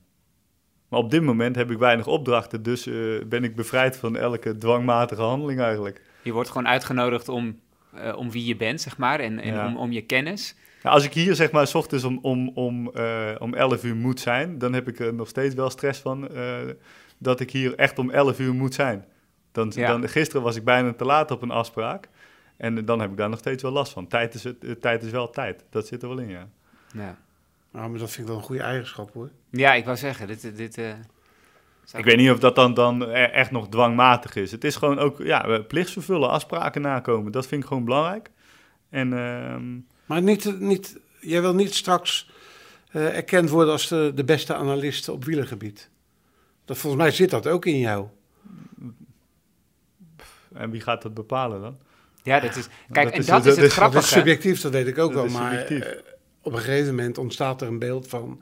[0.88, 4.58] Maar op dit moment heb ik weinig opdrachten, dus eh, ben ik bevrijd van elke
[4.58, 6.02] dwangmatige handeling eigenlijk.
[6.24, 7.60] je wordt gewoon uitgenodigd om,
[7.94, 9.20] eh, om wie je bent, zeg maar.
[9.20, 9.68] En, en Ja.
[9.68, 10.56] om, om je kennis.
[10.84, 13.96] Ja, als ik hier zeg maar s ochtends om, om, om, eh, om 11 uur
[13.96, 16.58] moet zijn, dan heb ik er nog steeds wel stress van eh,
[17.18, 19.06] dat ik hier echt om 11 uur moet zijn.
[19.52, 19.88] Dan, Ja.
[19.88, 22.10] dan, gisteren was ik bijna te laat op een afspraak
[22.58, 24.08] en dan heb ik daar nog steeds wel last van.
[24.08, 26.48] Tijd is, het, tijd is wel tijd, dat zit er wel in, ja.
[26.94, 27.18] Ja,
[27.72, 29.30] Nou, maar dat vind ik wel een goede eigenschap hoor.
[29.52, 30.58] ja ik wou zeggen, dit...
[30.58, 30.94] dit eh,
[31.98, 34.52] Ik weet niet of dat dan, dan e- echt nog dwangmatig is.
[34.52, 37.32] Het is gewoon ook ja, eh, plicht vervullen, afspraken nakomen.
[37.32, 38.30] Dat vind ik gewoon belangrijk.
[38.90, 42.30] En ehm, Maar niet, niet, jij wil niet straks
[42.92, 45.90] eh, erkend worden als de, de beste analist op wielergebied.
[46.66, 48.08] Dat, volgens mij zit dat ook in jou.
[50.54, 51.78] en wie gaat dat bepalen dan?
[52.24, 52.68] Ja, dat is...
[52.92, 54.04] Kijk, dat en is- dat, dat is het is- Dat is grappige.
[54.08, 55.32] subjectief, dat weet ik ook Dat wel.
[55.42, 55.98] Maar eh,
[56.42, 58.42] op een gegeven moment ontstaat er een beeld van...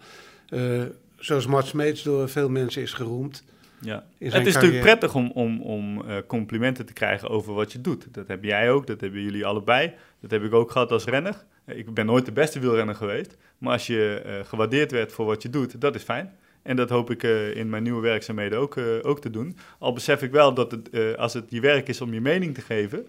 [0.50, 0.82] eh,
[1.18, 3.44] zoals Mart Smeets door veel mensen is geroemd.
[3.82, 4.06] Ja.
[4.18, 8.08] Het is natuurlijk prettig om, om, om eh, complimenten te krijgen over wat je doet.
[8.12, 9.94] Dat heb jij ook, dat hebben jullie allebei.
[10.22, 11.46] Dat heb ik ook gehad als renner.
[11.66, 13.38] Ik ben nooit de beste wielrenner geweest.
[13.58, 16.34] Maar als je eh, gewaardeerd werd voor wat je doet, dat is fijn.
[16.62, 19.58] En dat hoop ik eh, in mijn nieuwe werkzaamheden ook, ook te doen.
[19.80, 22.62] Al besef ik wel dat het, als het je werk is om je mening te
[22.62, 23.08] geven,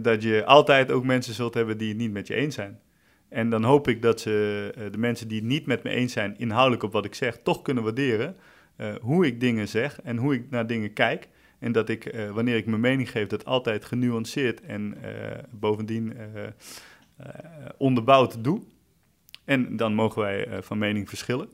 [0.00, 2.80] dat je altijd ook mensen zult hebben die het niet met je eens zijn.
[3.32, 6.12] En dan hoop ik dat ze eh, de mensen die het niet met me eens
[6.12, 8.36] zijn, inhoudelijk op wat ik zeg, toch kunnen waarderen.
[8.76, 11.28] eh, hoe ik dingen zeg en hoe ik naar dingen kijk.
[11.58, 14.96] En dat ik, eh, wanneer ik mijn mening geef, dat altijd genuanceerd en
[15.50, 16.16] bovendien
[17.76, 18.60] onderbouwd doe.
[19.44, 21.48] En dan mogen wij van mening verschillen.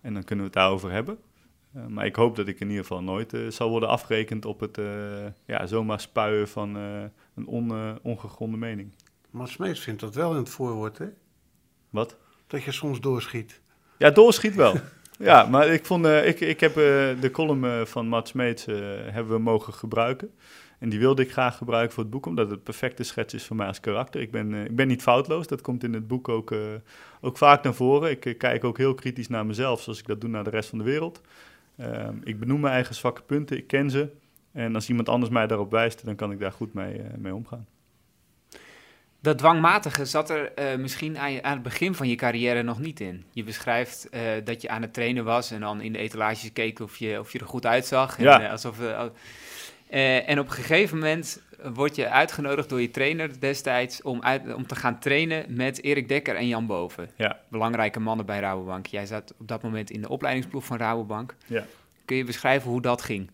[0.00, 1.18] En dan kunnen we het daarover hebben.
[1.88, 4.78] Maar ik hoop dat ik in ieder geval nooit zal worden afgerekend op het
[5.46, 6.74] ja, zomaar spuien van
[7.34, 8.90] een on, ongegronde mening.
[9.44, 11.06] Smeets vindt dat wel in het voorwoord, hè?
[11.90, 12.16] Wat?
[12.46, 13.60] Dat je soms doorschiet.
[13.98, 14.74] Ja, doorschiet wel.
[15.18, 16.84] ja, maar ik, vond, eh, ik, ik heb eh,
[17.20, 20.30] de column eh, van Mats Smeets hebben we mogen gebruiken.
[20.78, 23.56] En die wilde ik graag gebruiken voor het boek, omdat het perfecte schets is van
[23.56, 24.20] mij als karakter.
[24.20, 26.54] Ik ben, ik ben niet foutloos, dat komt in het boek ook,
[27.20, 28.10] ook vaak naar voren.
[28.10, 30.78] Ik kijk ook heel kritisch naar mezelf, zoals ik dat doe naar de rest van
[30.78, 31.20] de wereld.
[31.76, 34.08] Ehm, ik benoem mijn eigen zwakke punten, ik ken ze.
[34.52, 37.66] En als iemand anders mij daarop wijst, dan kan ik daar goed mee, mee omgaan.
[39.26, 42.78] Dat dwangmatige zat er eh, misschien aan, je- aan het begin van je carrière nog
[42.78, 43.24] niet in.
[43.32, 46.80] Je beschrijft eh, dat je aan het trainen was en dan in de etalages keek
[46.80, 48.18] of je, of je er goed uitzag.
[48.18, 48.40] En, Ja.
[48.42, 49.12] eh, alsof, al-
[49.88, 51.42] en op een gegeven moment
[51.74, 56.08] word je uitgenodigd door je trainer destijds om, uit, om te gaan trainen met Erik
[56.08, 57.10] Dekker en Jan Boven.
[57.16, 57.40] Ja.
[57.48, 58.86] Belangrijke mannen bij Rabobank.
[58.86, 61.34] Jij zat op dat moment in de opleidingsploeg van Rabobank.
[61.46, 61.64] Ja.
[62.04, 63.30] Kun je beschrijven hoe dat ging?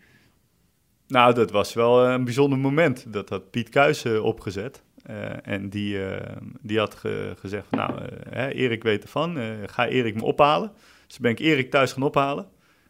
[1.08, 3.12] Nou, dat was wel een bijzonder moment.
[3.12, 4.82] Dat had Piet Kuijs eh, opgezet.
[5.02, 9.38] Eh, en die, eh, die had ge- gezegd, van, nou, eh, hè, Erik weet ervan,
[9.66, 10.72] ga Erik me ophalen.
[11.06, 12.46] Dus ben ik Erik thuis gaan ophalen.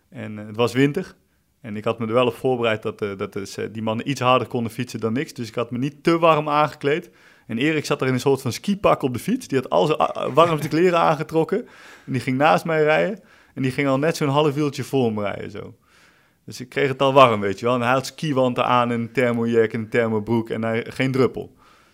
[0.08, 1.14] En het was winter.
[1.60, 4.48] En ik had me er wel op voorbereid dat, dat dus, die mannen iets harder
[4.48, 5.32] konden fietsen dan niks.
[5.32, 7.10] Dus ik had me niet te warm aangekleed.
[7.46, 9.48] En Erik zat er in een soort van skipak op de fiets.
[9.48, 11.58] Die had al zijn ah, warmste kleren aangetrokken.
[12.06, 13.20] En die ging naast mij rijden.
[13.54, 15.74] En die ging al net zo'n half wieltje voor me rijden zo.
[16.44, 17.74] Dus ik kreeg het al warm, weet je wel.
[17.74, 21.52] En hij had skiwanten aan en een thermojack en een thermobroek en hij, geen druppel.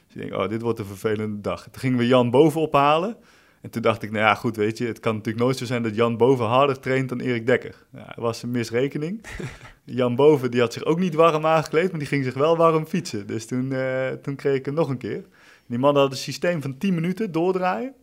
[0.09, 1.63] Dus ik denk, oh, dit wordt een vervelende dag.
[1.63, 3.17] Toen gingen we Jan boven ophalen.
[3.61, 5.83] En toen dacht ik, nou ja, goed, weet je, het kan natuurlijk nooit zo zijn
[5.83, 7.87] dat Jan Boven harder traint dan Erik Dekker.
[7.93, 9.25] Ja, dat was een misrekening.
[9.85, 12.87] Jan Boven, die had zich ook niet warm aangekleed, maar die ging zich wel warm
[12.87, 13.27] fietsen.
[13.27, 15.25] Dus toen, eh, toen kreeg ik hem nog een keer.
[15.67, 17.95] Die man had een systeem van 10 minuten doordraaien.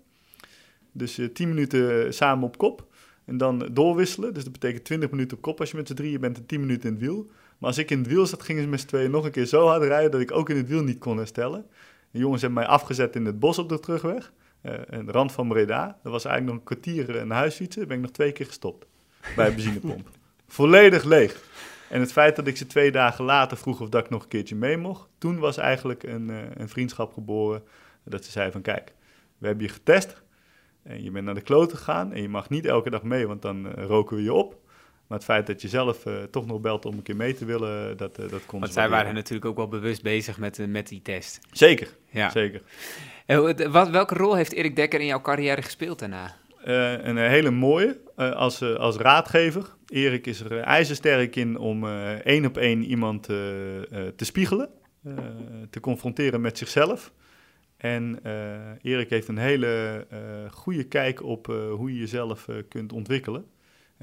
[0.91, 2.87] Dus eh 10 minuten samen op kop.
[3.25, 4.33] En dan doorwisselen.
[4.33, 6.59] Dus dat betekent 20 minuten op kop als je met z'n drieën bent en 10
[6.59, 7.29] minuten in het wiel.
[7.57, 9.45] Maar als ik in het wiel zat, gingen ze met z'n tweeën nog een keer
[9.45, 11.65] zo hard rijden dat ik ook in het wiel niet kon herstellen.
[12.15, 14.31] De jongens hebben mij afgezet in het bos op de terugweg.
[14.89, 15.99] aan de rand van Breda.
[16.03, 17.87] Dat was eigenlijk nog een kwartier eh, naar huis fietsen.
[17.87, 18.85] Ben ik nog twee keer gestopt
[19.35, 20.09] bij een benzinepomp.
[20.47, 21.43] Volledig leeg.
[21.89, 24.27] En het feit dat ik ze twee dagen later vroeg of dat ik nog een
[24.27, 27.63] keertje mee mocht, toen was eigenlijk een, eh, een vriendschap geboren.
[28.03, 28.93] Dat ze zei van kijk,
[29.37, 30.21] we hebben je getest
[30.83, 33.41] en je bent naar de kloten gegaan en je mag niet elke dag mee, want
[33.41, 34.59] dan roken we je op.
[35.07, 37.45] Maar het feit dat je zelf eh, toch nog belt om een keer mee te
[37.45, 40.67] willen, dat, eh, dat kon Want zij waren natuurlijk ook wel bewust bezig met, eh,
[40.67, 41.39] met die test.
[41.51, 42.29] Zeker, Ja.
[42.29, 42.61] zeker.
[43.25, 46.35] Eh, wat- welke rol heeft Erik Dekker in jouw carrière gespeeld daarna?
[46.63, 49.73] Eh, een hele mooie eh, als, eh, als raadgever.
[49.87, 53.83] Erik is er eh, ijzersterk in om eh, één op één iemand eh, eh,
[54.15, 54.69] te spiegelen,
[55.05, 55.13] eh,
[55.69, 57.11] te confronteren met zichzelf.
[57.77, 60.19] En eh, Erik heeft een hele eh,
[60.51, 63.45] goede kijk op eh, hoe je jezelf eh, kunt ontwikkelen.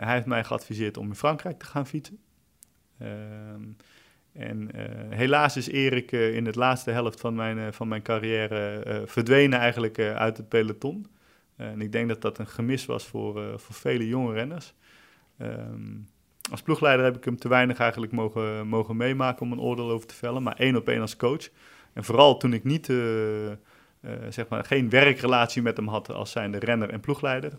[0.04, 2.18] Hij heeft mij geadviseerd om in Frankrijk te gaan fietsen.
[2.98, 3.62] Ehm,
[4.32, 8.02] en eh, helaas is Erik eh, in het laatste helft van mijn, eh, van mijn
[8.02, 11.06] carrière verdwenen eigenlijk uit het peloton.
[11.56, 14.74] En ik denk dat dat een gemis was voor, voor vele jonge renners.
[15.38, 15.96] Ehm,
[16.50, 20.06] als ploegleider heb ik hem te weinig eigenlijk mogen, mogen meemaken om een oordeel over
[20.06, 21.48] te vellen, maar één op één als coach.
[21.92, 22.86] En vooral toen ik niet,
[24.28, 27.58] zeg maar, geen werkrelatie met hem had als zijnde renner en ploegleider,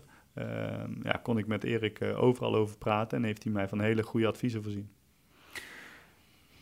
[1.02, 4.02] ja, kon ik met Erik eh, overal over praten en heeft hij mij van hele
[4.02, 4.88] goede adviezen voorzien.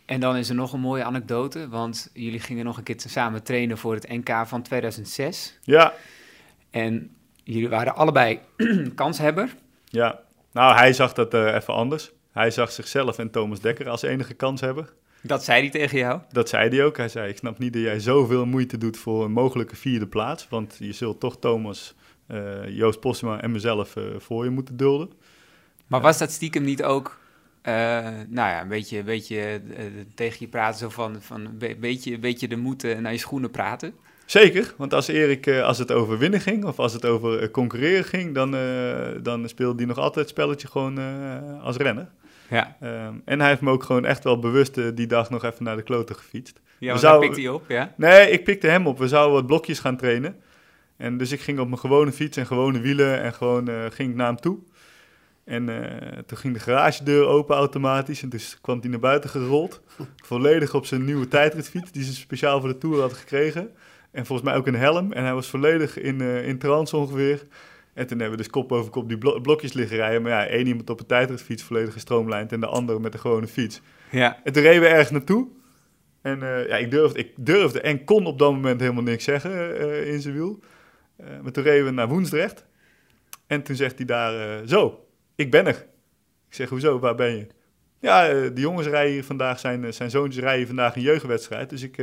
[0.05, 3.43] En dan is er nog een mooie anekdote, want jullie gingen nog een keer samen
[3.43, 5.59] trainen voor het NK van 2006.
[5.63, 5.93] Ja,
[6.71, 7.11] En
[7.45, 8.41] jullie waren allebei
[8.95, 9.55] kanshebber.
[9.85, 10.21] ja.
[10.53, 12.13] Nou, hij zag dat eh, even anders.
[12.33, 14.93] Hij zag zichzelf en Thomas Dekker als enige kanshebber.
[15.23, 16.21] Dat zei hij tegen jou.
[16.33, 16.97] Dat zei hij ook.
[16.97, 20.49] Hij zei, ik snap niet dat jij zoveel moeite doet voor een mogelijke vierde plaats.
[20.49, 21.95] Want je zult toch Thomas,
[22.69, 25.11] Joost Postma en mezelf eh, voor je moeten dulden.
[25.87, 27.19] Maar was dat stiekem niet ook,
[27.63, 27.73] eh,
[28.29, 29.39] nou ja, een beetje, een beetje
[29.77, 33.13] eh, tegen je praten, zo van, van een beetje, een beetje de moed eh, naar
[33.13, 33.95] je schoenen praten?
[34.27, 37.51] Zeker, want als Erik, eh, als het over winnen ging of als het over eh,
[37.51, 42.09] concurreren ging, dan, eh, dan speelde hij nog altijd het spelletje gewoon eh, als renner.
[42.51, 45.45] Ja, Ehm, en hij heeft me ook gewoon echt wel bewust eh, die dag nog
[45.45, 46.61] even naar de kloten gefietst.
[46.79, 47.95] ja want zouden- daar pikt hij op, ja.
[47.97, 48.99] Nee, ik pikte hem op.
[48.99, 50.37] We zouden wat blokjes gaan trainen.
[51.03, 54.11] En dus ik ging op mijn gewone fiets en gewone wielen en gewoon eh, ging
[54.11, 54.59] ik naar hem toe.
[55.45, 59.81] En eh, toen ging de garagedeur open automatisch en toen kwam hij naar buiten gerold.
[60.25, 63.71] Volledig op zijn nieuwe tijdritfiets die ze speciaal voor de Tour had gekregen.
[64.11, 65.13] En volgens mij ook een helm.
[65.13, 67.47] En hij was volledig in, eh, in trance ongeveer.
[67.95, 70.23] En toen hebben we dus kop over kop die blo- blokjes liggen rijden.
[70.23, 73.47] Maar ja, één iemand op een tijdritfiets volledig gestroomlijnd en de andere met de gewone
[73.47, 73.81] fiets.
[74.11, 75.49] Ja, En toen reden we ergens naartoe.
[76.21, 80.21] En ja, ik durfde, ik durfde en kon op dat moment helemaal niks zeggen in
[80.21, 80.61] zijn wiel.
[81.17, 82.67] Eh, maar toen reden we naar Woensdrecht.
[83.47, 85.87] En toen zegt hij daar, eh, zo, ik ben er.
[86.49, 87.47] Ik zeg, hoezo, waar ben je?
[87.99, 91.71] Ja, eh, de jongens rijden hier vandaag, zijn, zijn zoontjes rijden vandaag een jeugdwedstrijd.
[91.71, 92.03] Dus ik,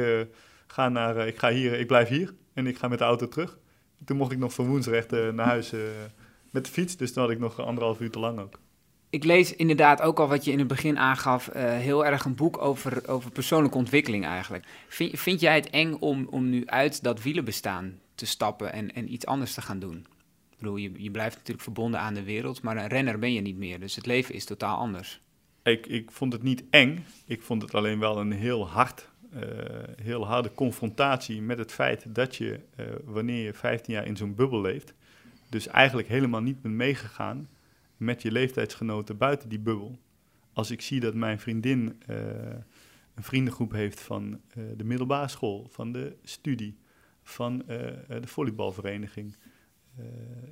[0.67, 3.57] ga naar, ik, ga hier, ik blijf hier en ik ga met de auto terug.
[4.05, 5.73] Toen mocht ik nog van Woensdrecht naar huis
[6.51, 6.97] met de fiets.
[6.97, 8.59] Dus toen had ik nog anderhalf uur te lang ook.
[9.09, 12.35] Ik lees inderdaad ook al wat je in het begin aangaf, eh, heel erg een
[12.35, 14.65] boek over, over persoonlijke ontwikkeling eigenlijk.
[14.87, 19.25] Vind, jij het eng om, om nu uit dat wielenbestaan te stappen en, en iets
[19.25, 20.05] anders te gaan doen?
[20.49, 23.41] Ik bedoel, je, je blijft natuurlijk verbonden aan de wereld, maar een renner ben je
[23.41, 23.79] niet meer.
[23.79, 25.21] Dus het leven is totaal anders.
[25.63, 27.05] Ik, ik vond het niet eng.
[27.25, 29.41] Ik vond het alleen wel een heel hard, eh,
[30.01, 34.35] heel harde confrontatie met het feit dat je, eh, wanneer je 15 jaar in zo'n
[34.35, 34.93] bubbel leeft,
[35.49, 37.47] dus eigenlijk helemaal niet bent meegegaan
[37.99, 39.99] met je leeftijdsgenoten buiten die bubbel.
[40.53, 42.17] Als ik zie dat mijn vriendin eh,
[43.15, 46.77] een vriendengroep heeft van eh, de middelbare school, van de studie,
[47.23, 49.35] van eh, de volleybalvereniging.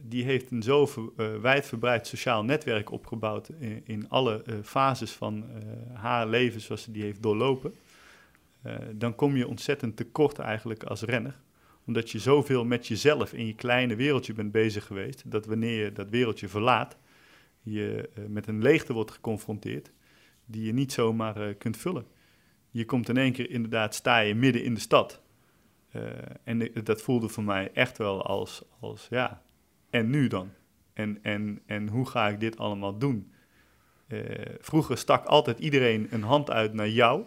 [0.02, 5.46] Die heeft een zo ver- wijdverbreid sociaal netwerk opgebouwd in, in alle fases van
[5.94, 7.74] haar leven zoals ze die heeft doorlopen.
[8.94, 11.40] dan kom je ontzettend tekort eigenlijk als renner.
[11.86, 15.92] Omdat je zoveel met jezelf in je kleine wereldje bent bezig geweest, dat wanneer je
[15.92, 16.98] dat wereldje verlaat,
[17.62, 19.92] je met een leegte wordt geconfronteerd
[20.46, 22.06] die je niet zomaar kunt vullen.
[22.70, 25.22] Je komt in één keer inderdaad, sta je midden in de stad.
[26.44, 29.42] en dat voelde voor mij echt wel als, als ja,
[29.90, 30.52] en nu dan?
[30.94, 33.32] En, en, en hoe ga ik dit allemaal doen?
[34.60, 37.24] Vroeger stak altijd iedereen een hand uit naar jou.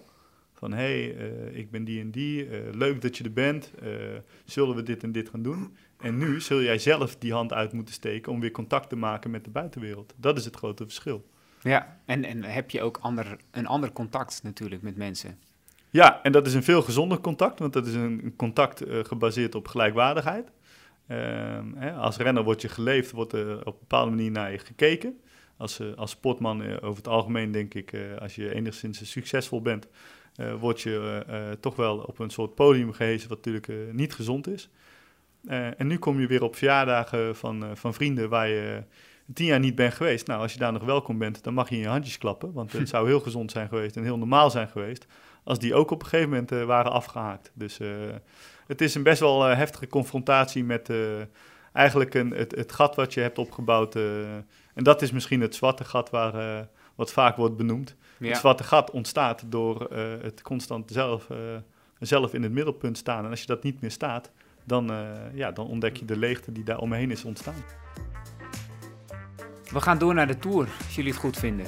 [0.53, 3.73] Van hé, hey, ik ben die en die, leuk dat je er bent,
[4.45, 5.77] zullen we dit en dit gaan doen?
[6.01, 9.31] En nu zul jij zelf die hand uit moeten steken om weer contact te maken
[9.31, 10.15] met de buitenwereld.
[10.17, 11.29] Dat is het grote verschil.
[11.63, 15.39] Ja, en, en heb je ook ander, een ander contact natuurlijk met mensen?
[15.91, 19.69] Ja, en dat is een veel gezonder contact, want dat is een contact gebaseerd op
[19.69, 20.51] gelijkwaardigheid.
[21.07, 24.59] Ehm, hè, als renner wordt je geleefd, wordt er op een bepaalde manier naar je
[24.59, 25.21] gekeken.
[25.57, 29.87] Als, uh, als sportman uh, over het algemeen denk ik, als je enigszins succesvol bent,
[30.59, 34.71] word je toch wel op een soort podium gehezen wat natuurlijk niet gezond is.
[35.46, 38.83] En nu kom je weer op verjaardagen van, van vrienden waar je
[39.35, 40.26] tien jaar niet bent geweest.
[40.26, 42.53] Nou, als je daar nog welkom bent, dan mag je in je handjes klappen.
[42.53, 45.07] Want het zou heel gezond zijn geweest en heel normaal zijn geweest
[45.44, 47.50] als die ook op een gegeven moment waren afgehaakt.
[47.55, 47.79] Dus
[48.66, 50.92] het is een best wel uh, heftige confrontatie met
[51.72, 53.94] eigenlijk een, het, het, gat wat je hebt opgebouwd.
[53.94, 57.96] En dat is misschien het zwarte gat waar, wat vaak wordt benoemd.
[58.18, 58.29] Ja.
[58.29, 59.88] Het zwarte gat ontstaat door
[60.22, 61.29] het constant zelf,
[61.98, 63.24] zelf in het middelpunt staan.
[63.24, 64.31] En als je dat niet meer staat,
[64.64, 64.92] dan,
[65.35, 67.64] ja, dan ontdek je de leegte die daar omheen is ontstaan.
[69.70, 71.66] We gaan door naar de Tour, als jullie het goed vinden.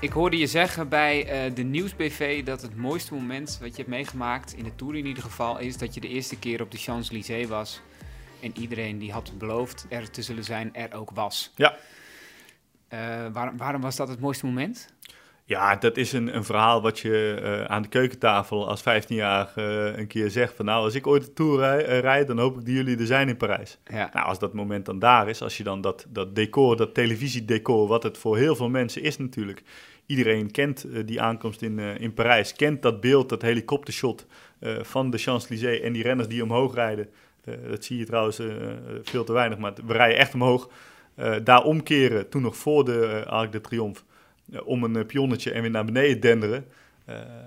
[0.00, 3.88] Ik hoorde je zeggen bij uh, de Nieuwsbv dat het mooiste moment wat je hebt
[3.88, 6.78] meegemaakt, in de Tour in ieder geval, is dat je de eerste keer op de
[6.78, 7.80] Champs-Élysées was.
[8.40, 11.52] En iedereen die had beloofd er te zullen zijn, er ook was.
[11.56, 11.76] Ja.
[12.94, 12.98] Uh,
[13.32, 14.88] waarom, waarom was dat het mooiste moment?
[15.44, 19.98] Ja, dat is een, een verhaal wat je uh, aan de keukentafel als 15-jarige uh,
[19.98, 22.64] een keer zegt van nou, als ik ooit de Tour rij, rijd, dan hoop ik
[22.66, 23.78] dat jullie er zijn in Parijs.
[23.84, 24.10] Ja.
[24.12, 27.86] Nou, als dat moment dan daar is, als je dan dat, dat decor, dat televisiedecor,
[27.86, 29.62] wat het voor heel veel mensen is natuurlijk,
[30.06, 34.26] iedereen kent die aankomst in, in Parijs, kent dat beeld, dat helikoptershot
[34.82, 37.08] van de Champs-Élysées en die renners die omhoog rijden.
[37.70, 38.40] dat zie je trouwens
[39.02, 40.68] veel te weinig, maar we rijden echt omhoog.
[41.44, 44.02] daar omkeren, toen nog voor de Arc de Triomphe,
[44.64, 46.66] om een pionnetje en weer naar beneden denderen.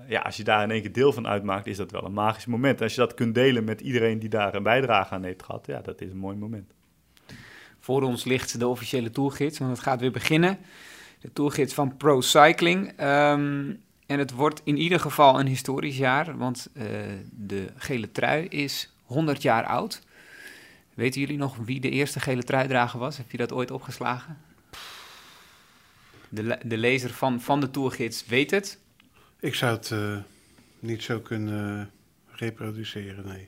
[0.07, 2.45] ja, als je daar in één keer deel van uitmaakt, is dat wel een magisch
[2.45, 2.77] moment.
[2.77, 5.65] En als je dat kunt delen met iedereen die daar een bijdrage aan heeft gehad,
[5.65, 6.73] ja, dat is een mooi moment.
[7.79, 10.57] Voor ons ligt de officiële tourgids, want het gaat weer beginnen
[11.19, 13.01] de toolgids van Pro Cycling.
[13.01, 16.69] Um, en het wordt in ieder geval een historisch jaar, want
[17.31, 20.01] de gele trui is 100 jaar oud.
[20.93, 23.17] Weten jullie nog wie de eerste gele truidrager was?
[23.17, 24.37] Heb je dat ooit opgeslagen?
[26.29, 28.79] De, de lezer van, van de tourgids weet het.
[29.39, 30.17] Ik zou het uh,
[30.79, 31.91] niet zo kunnen
[32.31, 33.47] reproduceren, nee.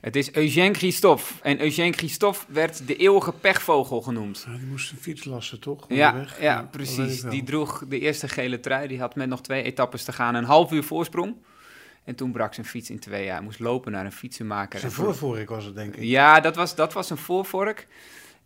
[0.00, 1.24] Het is Eugène Christophe.
[1.42, 4.46] En Eugène Christophe werd de eeuwige pechvogel genoemd.
[4.58, 5.84] Die moest een fiets lassen, toch?
[5.88, 7.20] Ja, ja, precies.
[7.20, 8.88] Die droeg de eerste gele trui.
[8.88, 11.36] Die had met nog twee etappes te gaan een half uur voorsprong.
[12.04, 13.34] En toen brak zijn fiets in twee jaar.
[13.34, 14.80] Hij moest lopen naar een fietsenmaker.
[14.80, 16.02] Zijn voorvork was het, denk ik.
[16.02, 17.86] Ja, dat was, dat was een voorvork.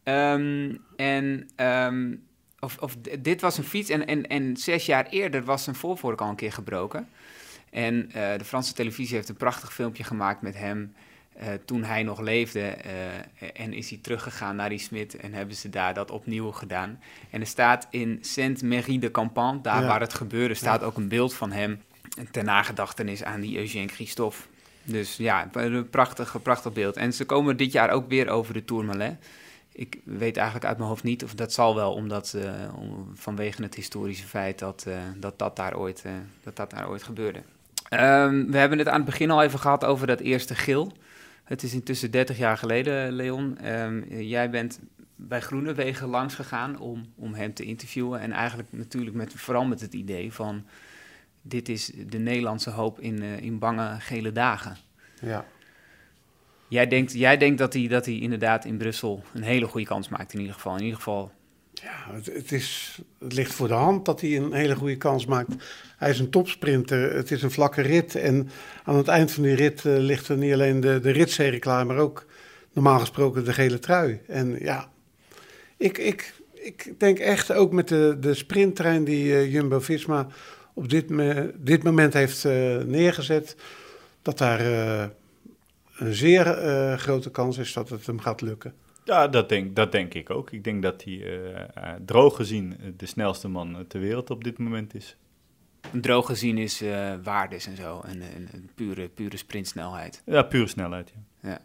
[0.05, 1.49] Um, en...
[1.57, 2.23] Um,
[2.65, 6.21] of, of dit was een fiets en, en, en zes jaar eerder was zijn voorvork
[6.21, 7.09] al een keer gebroken.
[7.71, 10.95] En uh, de Franse televisie heeft een prachtig filmpje gemaakt met hem...
[11.41, 15.57] Uh, toen hij nog leefde uh, en is hij teruggegaan naar die smid en hebben
[15.57, 17.01] ze daar dat opnieuw gedaan.
[17.31, 19.87] En er staat in Saint-Méry-de-Campan, daar ja.
[19.87, 20.87] waar het gebeurde, staat ja.
[20.87, 21.83] ook een beeld van hem
[22.31, 24.39] ter nagedachtenis aan die Eugène Christophe.
[24.83, 26.97] Dus ja, een prachtig, prachtig beeld.
[26.97, 29.17] En ze komen dit jaar ook weer over de Tourmalet.
[29.77, 32.37] Ik weet eigenlijk uit mijn hoofd niet, of dat zal wel, omdat
[32.77, 36.05] om, vanwege het historische feit dat dat, dat, daar ooit,
[36.43, 37.43] dat, dat daar ooit gebeurde.
[37.91, 40.93] Um, we hebben het aan het begin al even gehad over dat eerste gil.
[41.45, 43.73] Het is intussen 30 jaar geleden, Leon.
[43.73, 44.81] Um, jij bent
[45.17, 48.21] bij Groenewegen langs gegaan om, om hem te interviewen.
[48.21, 50.65] En eigenlijk natuurlijk met, vooral met het idee van...
[51.43, 54.77] dit is de Nederlandse hoop in, in bange gele dagen.
[55.21, 55.45] Ja.
[56.69, 60.09] Jij denkt, jij denkt dat, hij, dat hij inderdaad in Brussel een hele goede kans
[60.09, 60.77] maakt in ieder geval.
[60.77, 61.33] In ieder geval
[61.85, 65.55] ja, het, is, het ligt voor de hand dat hij een hele goede kans maakt.
[65.97, 68.15] Hij is een topsprinter, het is een vlakke rit.
[68.15, 68.49] En
[68.85, 71.99] aan het eind van die rit uh, ligt er niet alleen de, de klaar, maar
[71.99, 72.27] ook
[72.73, 74.21] normaal gesproken de gele trui.
[74.27, 74.89] En ja,
[75.77, 80.27] ik, ik, ik denk echt ook met de, de sprinttrein die uh, Jumbo-Visma
[80.75, 83.57] op dit, me, dit moment heeft uh, neergezet,
[84.23, 84.61] dat daar
[85.97, 86.45] een zeer
[86.99, 88.75] grote kans is dat het hem gaat lukken.
[89.05, 90.51] Ja, dat denk, dat denk ik ook.
[90.51, 91.61] Ik denk dat hij uh,
[92.05, 95.17] droog gezien de snelste man ter wereld op dit moment is.
[95.91, 98.01] Droog gezien is uh, waardes en zo.
[98.07, 98.23] En,
[98.53, 100.23] en, pure, pure sprintsnelheid.
[100.27, 101.13] Ja, pure snelheid.
[101.41, 101.49] Ja.
[101.49, 101.59] ja.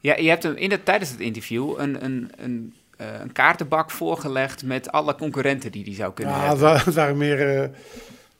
[0.00, 4.64] ja je hebt hem in de, tijdens het interview een, een, een, een kaartenbak voorgelegd
[4.64, 6.68] met alle concurrenten die die zou kunnen ja, hebben.
[6.68, 7.68] Ja, het waren meer uh,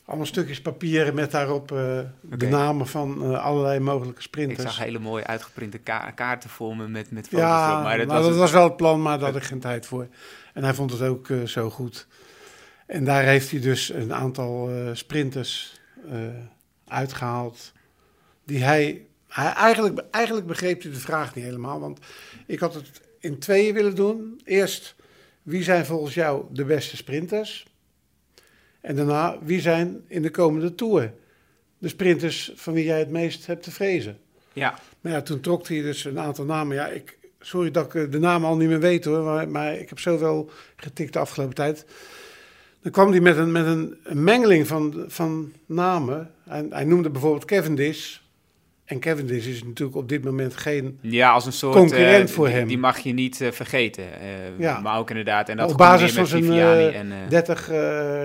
[0.07, 2.12] allemaal stukjes papier met daarop okay.
[2.28, 4.62] de namen van allerlei mogelijke sprinters.
[4.62, 8.07] Ik zag hele mooie uitgeprinte ka kaarten voor me met, met foto's ja, Maar dat,
[8.07, 10.07] nou, was, dat was wel het plan, maar daar had ik geen tijd voor.
[10.54, 12.07] En hij vond het ook zo goed.
[12.86, 15.80] En daar heeft hij dus een aantal sprinters
[16.88, 17.72] uitgehaald.
[18.44, 19.52] Die hij, hij.
[19.52, 21.80] eigenlijk, eigenlijk begreep hij de vraag niet helemaal.
[21.80, 21.98] Want
[22.46, 24.40] ik had het in tweeën willen doen.
[24.44, 24.94] Eerst,
[25.42, 27.66] wie zijn volgens jou de beste sprinters?
[28.87, 31.12] En daarna, wie zijn in de komende tour
[31.78, 34.18] de sprinters van wie jij het meest hebt te vrezen?
[34.53, 34.78] Ja.
[35.01, 36.76] Maar ja, toen trok hij dus een aantal namen.
[36.76, 39.22] Ja, ik, sorry dat ik de namen al niet meer weet hoor.
[39.22, 41.84] Maar, maar ik heb zoveel getikt de afgelopen tijd.
[42.82, 46.30] Dan kwam hij met een, met een, een mengeling van, van namen.
[46.45, 48.18] En hij noemde bijvoorbeeld Cavendish.
[48.87, 52.49] En Cavendish is natuurlijk op dit moment geen ja, als een soort, concurrent uh, voor
[52.49, 52.68] hem.
[52.68, 54.05] Die mag je niet uh, vergeten.
[54.05, 54.80] Uh, ja.
[54.80, 55.49] Maar ook inderdaad.
[55.49, 56.51] En dat op basis van zijn
[56.93, 57.68] en, 30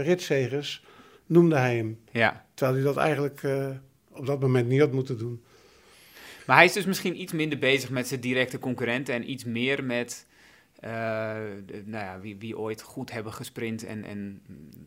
[0.04, 0.84] ritzegers
[1.26, 2.00] noemde hij hem.
[2.12, 2.46] Ja.
[2.54, 3.42] Terwijl hij dat eigenlijk
[4.14, 5.42] op dat moment niet had moeten doen.
[6.46, 9.84] Maar hij is dus misschien iets minder bezig met zijn directe concurrenten en iets meer
[9.84, 10.26] met
[10.82, 14.42] nou ja, wie, wie ooit goed hebben gesprint en, en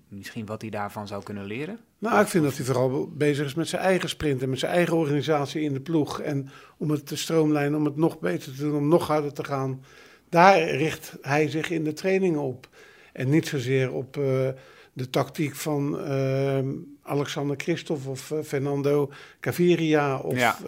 [0.09, 1.79] misschien wat hij daarvan zou kunnen leren?
[1.99, 4.73] Nou, ik vind dat hij vooral bezig is met zijn eigen sprint en met zijn
[4.73, 6.21] eigen organisatie in de ploeg.
[6.21, 9.45] En om het te stroomlijnen, om het nog beter te doen, om nog harder te
[9.45, 9.85] gaan.
[10.29, 12.69] Daar richt hij zich in de trainingen op.
[13.13, 14.49] En niet zozeer op uh,
[14.93, 16.59] de tactiek van uh,
[17.03, 20.59] Alexander Christophe of Fernando Gaviria of ja.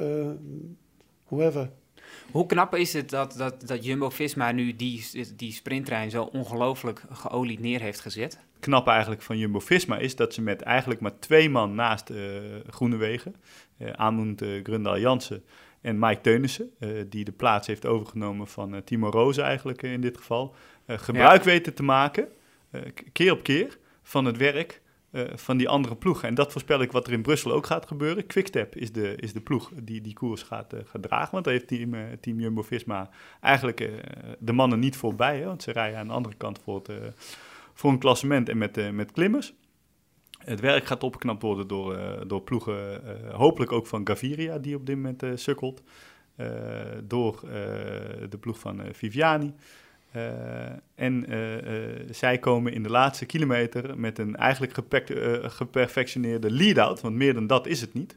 [1.24, 1.70] whoever.
[2.36, 5.04] Hoe knap is het dat, dat, dat Jumbo-Visma nu die,
[5.36, 8.38] die sprinttrein zo ongelooflijk geolied neer heeft gezet?
[8.60, 12.18] Knap eigenlijk van Jumbo-Visma is dat ze met eigenlijk maar twee man naast uh,
[12.66, 13.36] Groenewegen,
[13.78, 15.44] uh, Amund uh, Grundal Jansen
[15.80, 16.70] en Mike Teunissen,
[17.08, 20.54] die de plaats heeft overgenomen van Timo Roos eigenlijk in dit geval,
[20.86, 21.50] gebruik ja.
[21.50, 22.28] weten te maken,
[23.12, 24.80] keer op keer, van het werk
[25.10, 26.28] uh, van die andere ploegen.
[26.28, 28.26] En dat voorspel ik wat er in Brussel ook gaat gebeuren.
[28.26, 31.32] Quickstep is de, is de ploeg die die koers gaat, uh, dragen.
[31.32, 33.90] Want daar heeft team, uh, team Jumbo-Visma eigenlijk
[34.38, 35.38] de mannen niet voorbij.
[35.38, 37.14] Hè, want ze rijden aan de andere kant voor, het,
[37.74, 39.54] voor een klassement en met, met klimmers.
[40.38, 43.02] Het werk gaat opgeknapt worden door, door ploegen,
[43.32, 45.82] hopelijk ook van Gaviria, die op dit moment sukkelt.
[47.04, 47.40] door
[48.28, 49.54] de ploeg van Viviani.
[50.16, 50.22] Uh,
[50.94, 54.72] en uh, uh, zij komen in de laatste kilometer met een eigenlijk
[55.42, 58.16] geperfectioneerde lead-out, want meer dan dat is het niet,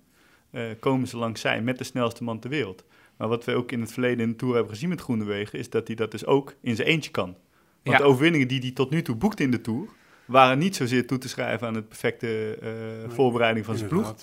[0.79, 2.83] komen ze langs zij met de snelste man ter wereld.
[3.17, 5.69] Maar wat we ook in het verleden in de Tour hebben gezien met Groenewegen, is
[5.69, 7.35] dat hij dat dus ook in zijn eentje kan.
[7.83, 7.97] Want Ja.
[7.97, 9.87] de overwinningen die hij tot nu toe boekte in de Tour,
[10.25, 12.57] waren niet zozeer toe te schrijven aan het perfecte
[13.07, 14.15] voorbereiding van zijn ploeg,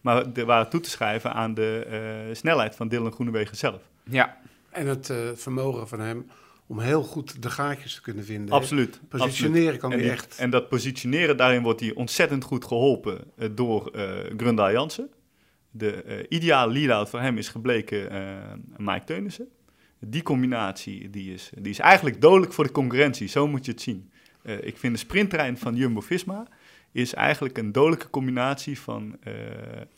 [0.00, 3.82] maar de, waren toe te schrijven aan de eh, snelheid van Dylan Groenewegen zelf.
[4.02, 4.38] Ja,
[4.70, 6.26] En het eh, vermogen van hem
[6.66, 8.54] om heel goed de gaatjes te kunnen vinden.
[8.54, 9.00] Absoluut.
[9.08, 9.80] Positioneren absoluut.
[9.80, 10.38] kan en die- echt.
[10.38, 15.08] En dat positioneren, daarin wordt hij ontzettend goed geholpen eh, door eh Grundaal Jansen.
[15.70, 18.36] De eh, ideale lead-out voor hem is gebleken eh,
[18.76, 19.48] Mike Teunissen.
[19.98, 23.80] Die combinatie die is, die is eigenlijk dodelijk voor de concurrentie, zo moet je het
[23.80, 24.10] zien.
[24.60, 26.46] Ik vind de sprinttrein van Jumbo-Visma
[26.92, 29.16] is eigenlijk een dodelijke combinatie van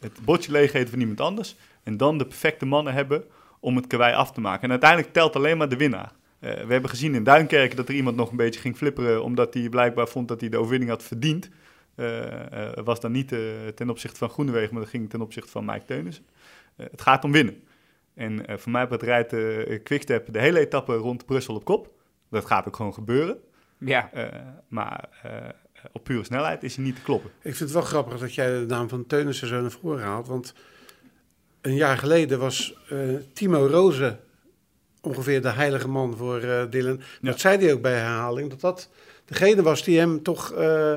[0.01, 3.25] het bordje leegheden van iemand anders en dan de perfecte mannen hebben
[3.61, 4.63] om het karwei af te maken.
[4.63, 6.13] En uiteindelijk telt alleen maar de winnaar.
[6.39, 9.55] Eh, we hebben gezien in Duinkerken dat er iemand nog een beetje ging flipperen omdat
[9.55, 11.49] hij blijkbaar vond dat hij de overwinning had verdiend.
[11.95, 13.39] Eh, eh, was dan niet eh,
[13.75, 16.27] ten opzichte van Groenewegen, maar dat ging ten opzichte van Mike Teunissen.
[16.77, 17.63] Eh, het gaat om winnen.
[18.15, 21.91] En eh, voor mij betreft rijdt eh, Quickstep de hele etappe rond Brussel op kop.
[22.31, 23.37] Dat gaat ook gewoon gebeuren.
[23.79, 24.11] ja.
[24.13, 24.27] Eh,
[24.69, 25.33] maar eh,
[25.93, 27.31] op pure snelheid is hij niet te kloppen.
[27.31, 30.27] Ik vind het wel grappig dat jij de naam van Teunissen zo naar voren haalt.
[30.27, 30.55] Want
[31.61, 32.99] een jaar geleden was eh,
[33.33, 34.19] Timo Roze
[35.07, 37.01] ongeveer de heilige man voor eh Dylan.
[37.21, 37.31] Ja.
[37.31, 38.51] Dat zei hij ook bij herhaling.
[38.51, 38.91] Dat dat
[39.25, 40.95] degene was die hem toch eh,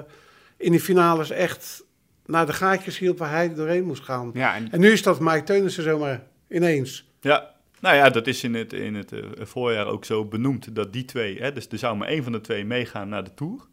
[0.57, 1.84] in die finales echt
[2.26, 4.32] naar de gaatjes hielp waar hij doorheen moest gaan.
[4.34, 7.10] ja en, En nu is dat Mike Teunissen zomaar ineens.
[7.22, 10.93] Ja, nou ja, dat is in het, in het eh, voorjaar ook zo benoemd dat
[10.93, 13.68] die twee, hè, dus er zou maar één van de twee meegaan naar de Tour.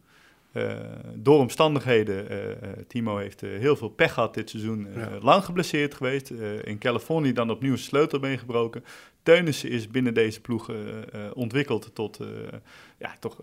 [1.13, 2.27] Door omstandigheden,
[2.87, 5.09] Timo heeft heel veel pech gehad dit seizoen, Ja.
[5.21, 6.29] lang geblesseerd geweest.
[6.63, 8.83] in Californië dan opnieuw zijn sleutelbeen gebroken.
[9.27, 12.27] Teunissen is binnen deze ploeg eh, eh, ontwikkeld tot, eh,
[12.97, 13.39] ja, toch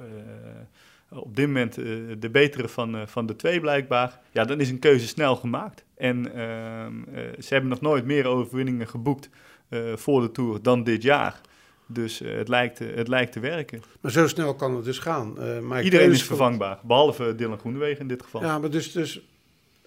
[1.09, 1.75] op dit moment
[2.19, 4.21] de betere van, van de twee blijkbaar.
[4.31, 5.85] Ja, dan is een keuze snel gemaakt.
[5.97, 9.29] En ehm, eh, ze hebben nog nooit meer overwinningen geboekt
[9.95, 11.41] voor de Tour dan dit jaar.
[11.87, 13.83] Dus het, lijkt, het lijkt te werken.
[14.01, 15.33] Maar zo snel kan het dus gaan.
[15.69, 18.43] Mike Iedereen is vervangbaar, behalve Dylan Groenewegen in dit geval.
[18.43, 19.21] Ja, maar dus, dus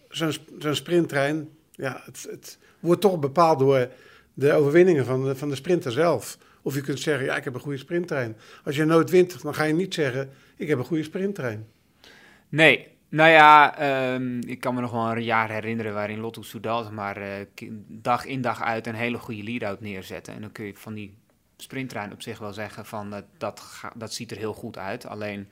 [0.09, 3.89] zo'n zo'n sprinttrein, ja, het, het wordt toch bepaald door
[4.37, 6.37] de overwinningen van de, van de sprinter zelf.
[6.61, 8.37] Of je kunt zeggen, ja, ik heb een goede sprinttrein.
[8.63, 11.67] Als je nooit wint, dan ga je niet zeggen, ik heb een goede sprinttrein.
[12.49, 16.91] Nee, nou ja, ehm, ik kan me nog wel een jaar herinneren waarin Lotto Soudal
[16.91, 17.45] maar eh,
[17.87, 20.33] dag in dag uit een hele goede lead-out neerzetten.
[20.33, 21.13] En dan kun je van die
[21.57, 25.05] sprinttrein op zich wel zeggen van eh, dat, dat ziet er heel goed uit.
[25.05, 25.47] Alleen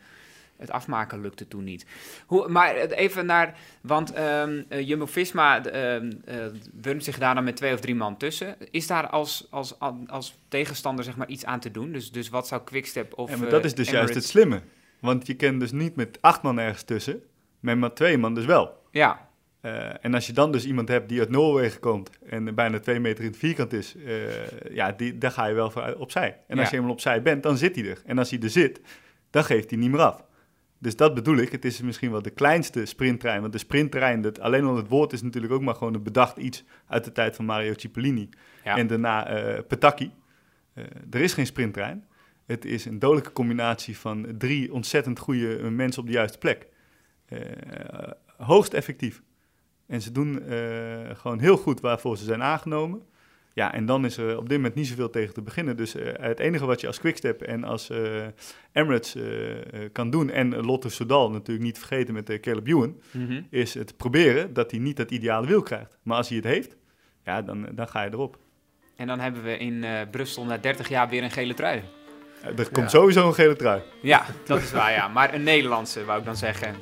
[0.57, 1.85] het afmaken lukte toen niet.
[2.25, 7.73] Hoe, maar even naar, want ehm eh, Jumbo-Visma ehm, eh, zich daar dan met twee
[7.73, 8.55] of drie man tussen.
[8.71, 9.75] Is daar als, als,
[10.07, 11.91] als tegenstander zeg maar iets aan te doen?
[11.91, 14.61] Dus, dus wat zou Quickstep of en maar eh, dat is dus juist het slimme.
[14.99, 17.21] Want je kent dus niet met acht man ergens tussen,
[17.59, 18.83] met maar twee man dus wel.
[18.91, 19.23] Ja,
[19.61, 22.99] Eh, en als je dan dus iemand hebt die uit Noorwegen komt en bijna twee
[22.99, 26.37] meter in het vierkant is, eh, ja, die, daar ga je wel voor opzij.
[26.47, 26.71] En als Ja.
[26.71, 28.01] je eenmaal opzij bent, dan zit hij er.
[28.05, 28.81] En als hij er zit,
[29.29, 30.23] dan geeft hij niet meer af.
[30.85, 31.51] Dus dat bedoel ik.
[31.51, 33.41] Het is misschien wel de kleinste sprinttrein.
[33.41, 36.37] Want de sprinttrein, dat, alleen al het woord is natuurlijk ook maar gewoon een bedacht
[36.37, 38.29] iets uit de tijd van Mario Cipollini.
[38.63, 38.77] ja.
[38.77, 40.11] En daarna eh Petacchi.
[40.73, 42.05] Eh, er is geen sprinttrein.
[42.45, 46.67] Het is een dodelijke combinatie van drie ontzettend goede eh, mensen op de juiste plek.
[48.37, 49.21] Hoogst effectief.
[49.87, 50.41] En ze doen
[51.13, 53.01] gewoon heel goed waarvoor ze zijn aangenomen.
[53.55, 55.77] Ja, en dan is er op dit moment niet zoveel tegen te beginnen.
[55.77, 58.25] Dus eh, het enige wat je als Quickstep en als eh,
[58.71, 59.23] Emirates eh,
[59.91, 60.29] kan doen...
[60.29, 63.01] en Lotte Soudal natuurlijk niet vergeten met uh, Caleb Ewan...
[63.11, 63.41] Mhm.
[63.49, 65.97] is het proberen dat hij niet dat ideale wiel krijgt.
[66.03, 66.75] Maar als hij het heeft,
[67.23, 68.37] ja, dan, dan ga je erop.
[68.95, 71.81] En dan hebben we in eh, Brussel na 30 jaar weer een gele trui.
[72.41, 72.87] Er komt Ja.
[72.87, 73.81] sowieso een gele trui.
[74.01, 75.07] Ja, dat is waar, ja.
[75.07, 76.75] Maar een Nederlandse, wou ik dan zeggen.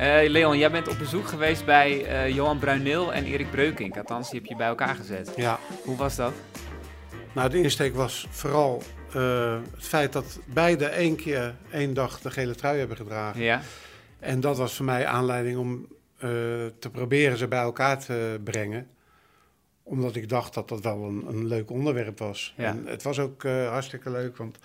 [0.00, 3.96] Eh, Leon, jij bent op bezoek geweest bij eh, Johan Bruineel en Erik Breukink.
[3.96, 5.32] Althans, die heb je bij elkaar gezet.
[5.36, 6.32] Ja, Hoe was dat?
[7.32, 8.82] nou de insteek was vooral
[9.14, 13.42] eh, het feit dat beide één keer één dag de gele trui hebben gedragen.
[13.42, 13.62] Ja,
[14.18, 15.86] En dat was voor mij aanleiding om
[16.78, 18.88] te proberen ze bij elkaar te brengen.
[19.82, 22.54] Omdat ik dacht dat dat wel een, een leuk onderwerp was.
[22.56, 22.64] Ja.
[22.64, 24.58] En het was ook hartstikke leuk, want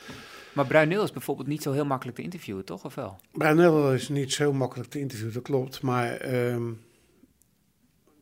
[0.55, 2.85] maar Bruineel is bijvoorbeeld niet zo heel makkelijk te interviewen, toch?
[2.85, 3.19] Of wel?
[3.31, 5.81] Brunel is niet zo makkelijk te interviewen, dat klopt.
[5.81, 6.71] Maar ehm,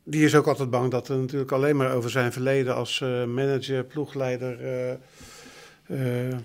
[0.03, 3.25] die is ook altijd bang dat er natuurlijk alleen maar over zijn verleden als eh,
[3.25, 4.91] manager, ploegleider, eh,
[6.27, 6.37] eh,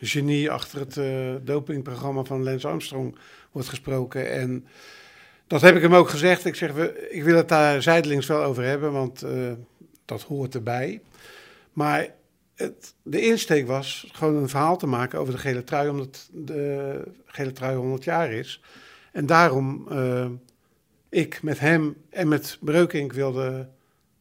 [0.00, 0.98] genie achter het
[1.46, 3.16] dopingprogramma van Lance Armstrong
[3.52, 4.30] wordt gesproken.
[4.30, 4.66] En
[5.46, 6.44] dat heb ik hem ook gezegd.
[6.44, 6.70] Ik zeg,
[7.10, 9.24] ik wil het daar zijdelings wel over hebben, want
[10.04, 11.00] dat hoort erbij.
[11.72, 12.08] Maar
[12.56, 17.02] het, de insteek was gewoon een verhaal te maken over de gele trui, omdat de
[17.26, 18.60] gele trui 100 jaar is.
[19.12, 20.26] En daarom eh,
[21.08, 23.68] ik met hem en met Breukink wilde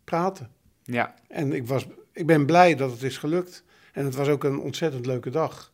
[0.03, 0.49] praten.
[0.83, 3.63] Ja, En ik, was, ik ben blij dat het is gelukt.
[3.93, 5.71] En het was ook een ontzettend leuke dag.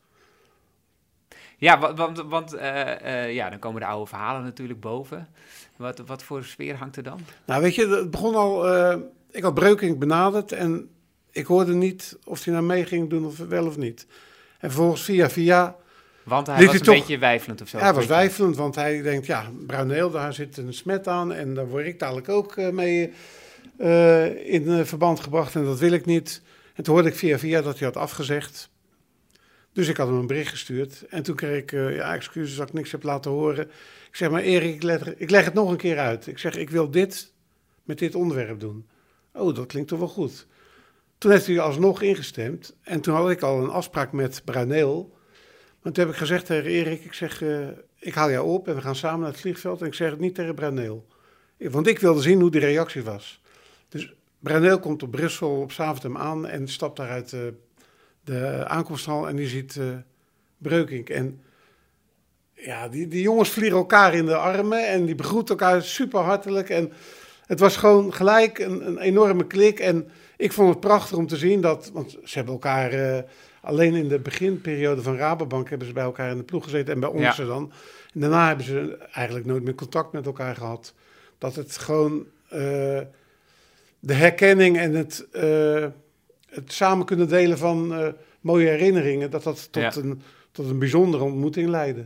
[1.57, 5.29] ja wa- want, want eh, eh, ja, dan komen de oude verhalen natuurlijk boven.
[5.75, 7.19] Wat, wat voor sfeer hangt er dan?
[7.45, 8.69] Nou, weet je, het begon al.
[9.31, 10.89] ik had Breukink benaderd en
[11.31, 14.05] ik hoorde niet of hij nou mee ging doen of wel of niet.
[14.59, 15.75] En vervolgens via via.
[16.23, 17.77] Want hij was hij een toch- beetje wijfelend of zo.
[17.77, 21.67] hij was wijfelend, want hij denkt, ja, Bruineel, daar zit een smet aan en daar
[21.67, 23.11] word ik dadelijk ook eh, mee
[23.77, 26.41] eh, in eh, verband gebracht en dat wil ik niet.
[26.75, 28.69] En toen hoorde ik via via dat hij had afgezegd.
[29.73, 31.05] Dus ik had hem een bericht gestuurd.
[31.09, 33.65] En toen kreeg ik, eh, ja, excuses dat ik niks heb laten horen.
[34.09, 36.27] Ik zeg, maar Erik, ik leg, ik leg het nog een keer uit.
[36.27, 37.31] Ik zeg, ik wil dit
[37.83, 38.85] met dit onderwerp doen.
[39.33, 40.47] Oh, dat klinkt toch wel goed.
[41.21, 42.75] Toen heeft hij alsnog ingestemd.
[42.81, 45.17] En toen had ik al een afspraak met Bruineel.
[45.81, 47.67] Want toen heb ik gezegd tegen Erik, ik zeg, eh,
[47.99, 49.81] ik haal jou op en we gaan samen naar het vliegveld.
[49.81, 51.07] En ik zeg het niet tegen Bruineel.
[51.57, 53.41] Want ik wilde zien hoe die reactie was.
[53.89, 57.53] Dus Bruineel komt op Brussel op Zaventem aan en stapt daar uit de,
[58.23, 59.85] de aankomsthal en die ziet eh
[60.57, 61.09] Breukink.
[61.09, 61.41] En
[62.53, 66.69] ja, die, die jongens vliegen elkaar in de armen en die begroeten elkaar super hartelijk.
[66.69, 66.91] En
[67.59, 69.79] was gewoon gelijk een, een enorme klik.
[69.79, 73.23] En ik vond het prachtig om te zien dat, want ze hebben elkaar eh,
[73.61, 76.99] alleen in de beginperiode van Rabobank hebben ze bij elkaar in de ploeg gezeten en
[76.99, 77.45] bij ons Ja.
[77.45, 77.71] dan.
[78.13, 80.93] En daarna hebben ze eigenlijk nooit meer contact met elkaar gehad.
[81.37, 82.99] Dat het gewoon eh,
[83.99, 85.85] de herkenning en het, eh,
[86.49, 89.95] het samen kunnen delen van mooie herinneringen, dat dat tot, Ja.
[90.01, 90.21] een,
[90.51, 92.05] tot een bijzondere ontmoeting leidde.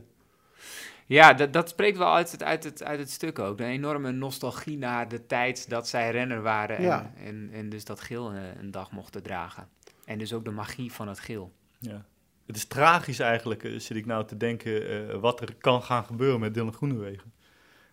[1.05, 3.59] Ja, dat, dat spreekt wel uit het, uit, het, uit het stuk ook.
[3.59, 6.77] Een enorme nostalgie naar de tijd dat zij renner waren.
[6.77, 7.11] En, Ja.
[7.23, 9.67] en, en dus dat geel een, een dag mochten dragen.
[10.05, 11.53] En dus ook de magie van het geel.
[11.79, 12.05] Ja.
[12.45, 16.05] Het is tragisch eigenlijk, eh, zit ik nou te denken, eh, wat er kan gaan
[16.05, 17.33] gebeuren met Dylan Groenewegen.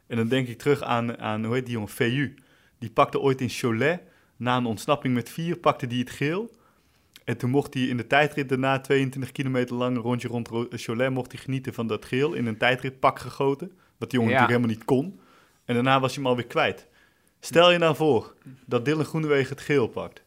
[0.06, 2.34] En dan denk ik terug aan, aan hoe heet die jongen, VU.
[2.78, 4.00] Die pakte ooit in Cholet,
[4.36, 6.50] na een ontsnapping met vier, pakte die het geel.
[7.24, 11.10] En toen mocht hij in de tijdrit daarna 22 kilometer lang een rondje rond Cholet
[11.10, 13.72] mocht hij genieten van dat geel in een tijdritpak gegoten.
[13.98, 14.40] Wat die jongen Ja.
[14.40, 15.20] natuurlijk helemaal niet kon.
[15.64, 16.86] En daarna was hij hem alweer kwijt.
[17.40, 18.34] Stel je nou voor
[18.66, 20.22] dat Dylan Groenewegen het geel pakt.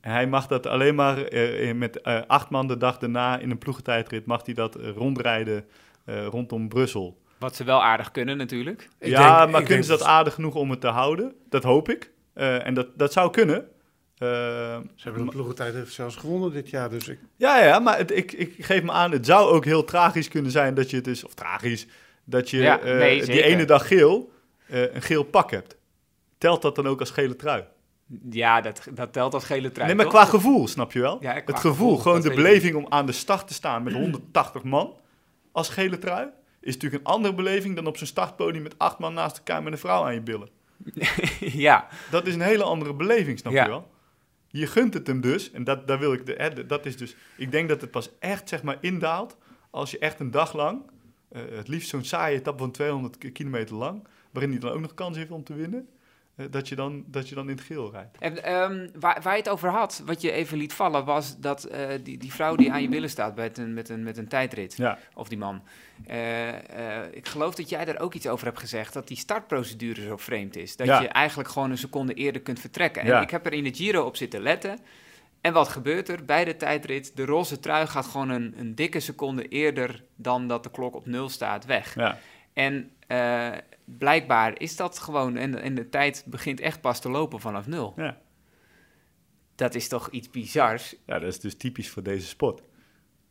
[0.00, 3.38] En hij mag dat alleen maar eh, eh, met eh, acht man de dag daarna
[3.38, 5.64] in een ploegentijdrit mag hij dat rondrijden
[6.04, 7.22] eh, rondom Brussel.
[7.38, 8.88] Wat ze wel aardig kunnen natuurlijk.
[8.98, 11.32] Ik ja, denk- maar kunnen denk ze dat aardig genoeg om het te houden?
[11.48, 12.12] Dat hoop ik.
[12.34, 13.68] Eh, en dat, dat zou kunnen.
[14.24, 17.96] Eh, Ze hebben de ploegentijd heeft zelfs gewonnen dit jaar, dus ik, Ja, ja, maar
[17.98, 20.96] het, ik, ik geef me aan, het zou ook heel tragisch kunnen zijn dat je
[20.96, 21.86] het dus, of tragisch,
[22.24, 24.32] dat je Ja, eh, nee, die ene dag geel
[24.68, 25.76] een geel pak hebt.
[26.38, 27.64] Telt dat dan ook als gele trui?
[28.30, 29.86] Ja, dat, dat telt als gele trui.
[29.86, 30.14] nee, maar toch?
[30.14, 31.18] qua gevoel, snap je wel?
[31.20, 33.92] Ja, qua het gevoel, gevoel, gewoon de beleving om aan de start te staan met
[34.02, 34.94] 180 man
[35.52, 36.28] als gele trui,
[36.60, 39.72] is natuurlijk een andere beleving dan op zo'n startpodium met acht man naast elkaar met
[39.72, 40.48] een vrouw aan je billen.
[41.66, 43.62] ja, Dat is een hele andere beleving, snap Ja.
[43.62, 43.90] je wel?
[44.56, 47.50] Je gunt het hem dus, en dat, daar wil ik de, dat is dus, ik
[47.50, 49.36] denk dat het pas echt zeg maar indaalt
[49.70, 50.82] als je echt een dag lang,
[51.28, 54.80] eh, het liefst zo'n saaie etappe van 200 ki- kilometer lang, waarin hij dan ook
[54.80, 55.88] nog kans heeft om te winnen,
[56.50, 58.18] dat, je dan, dat je dan in het geel rijdt.
[58.18, 61.64] En, ehm, waar, waar je het over had, wat je even liet vallen, was dat
[61.64, 64.28] eh, die, die vrouw die aan je billen staat met een, met een, met een
[64.28, 65.62] tijdrit, Ja, of die man.
[66.06, 70.02] Eh, eh, ik geloof dat jij daar ook iets over hebt gezegd, dat die startprocedure
[70.02, 70.76] zo vreemd is.
[70.76, 71.00] Dat Ja.
[71.00, 73.02] je eigenlijk gewoon een seconde eerder kunt vertrekken.
[73.02, 73.20] En Ja.
[73.20, 74.78] ik heb er in de Giro op zitten letten.
[75.40, 77.16] En wat gebeurt er bij de tijdrit?
[77.16, 81.06] De roze trui gaat gewoon een, een dikke seconde eerder dan dat de klok op
[81.06, 81.94] nul staat weg.
[81.94, 82.18] ja.
[82.52, 83.50] En eh,
[83.84, 87.92] blijkbaar is dat gewoon, en, en de tijd begint echt pas te lopen vanaf nul.
[87.96, 88.18] Ja.
[89.54, 90.94] Dat is toch iets bizars?
[91.06, 92.62] ja, dat is dus typisch voor deze sport.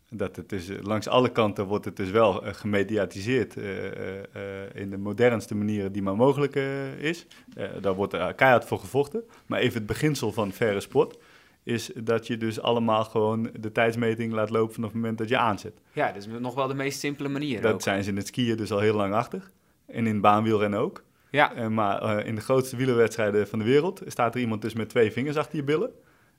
[0.09, 4.23] Dat het dus, langs alle kanten wordt het dus wel eh, gemediatiseerd eh, eh,
[4.63, 6.55] eh, in de modernste manieren die maar mogelijk
[6.99, 7.25] is.
[7.55, 9.23] Eh, daar wordt er keihard voor gevochten.
[9.45, 11.17] Maar even het beginsel van verre sport
[11.63, 15.37] is dat je dus allemaal gewoon de tijdsmeting laat lopen vanaf het moment dat je
[15.37, 15.73] aanzet.
[15.93, 17.81] Ja, dat is nog wel de meest simpele manier Dat ook.
[17.81, 19.51] zijn ze in het skiën dus al heel lang achter.
[19.87, 21.03] En in baanwielrennen ook.
[21.29, 24.73] Ja, Eh, maar eh, in de grootste wielerwedstrijden van de wereld staat er iemand dus
[24.73, 25.91] met twee vingers achter je billen.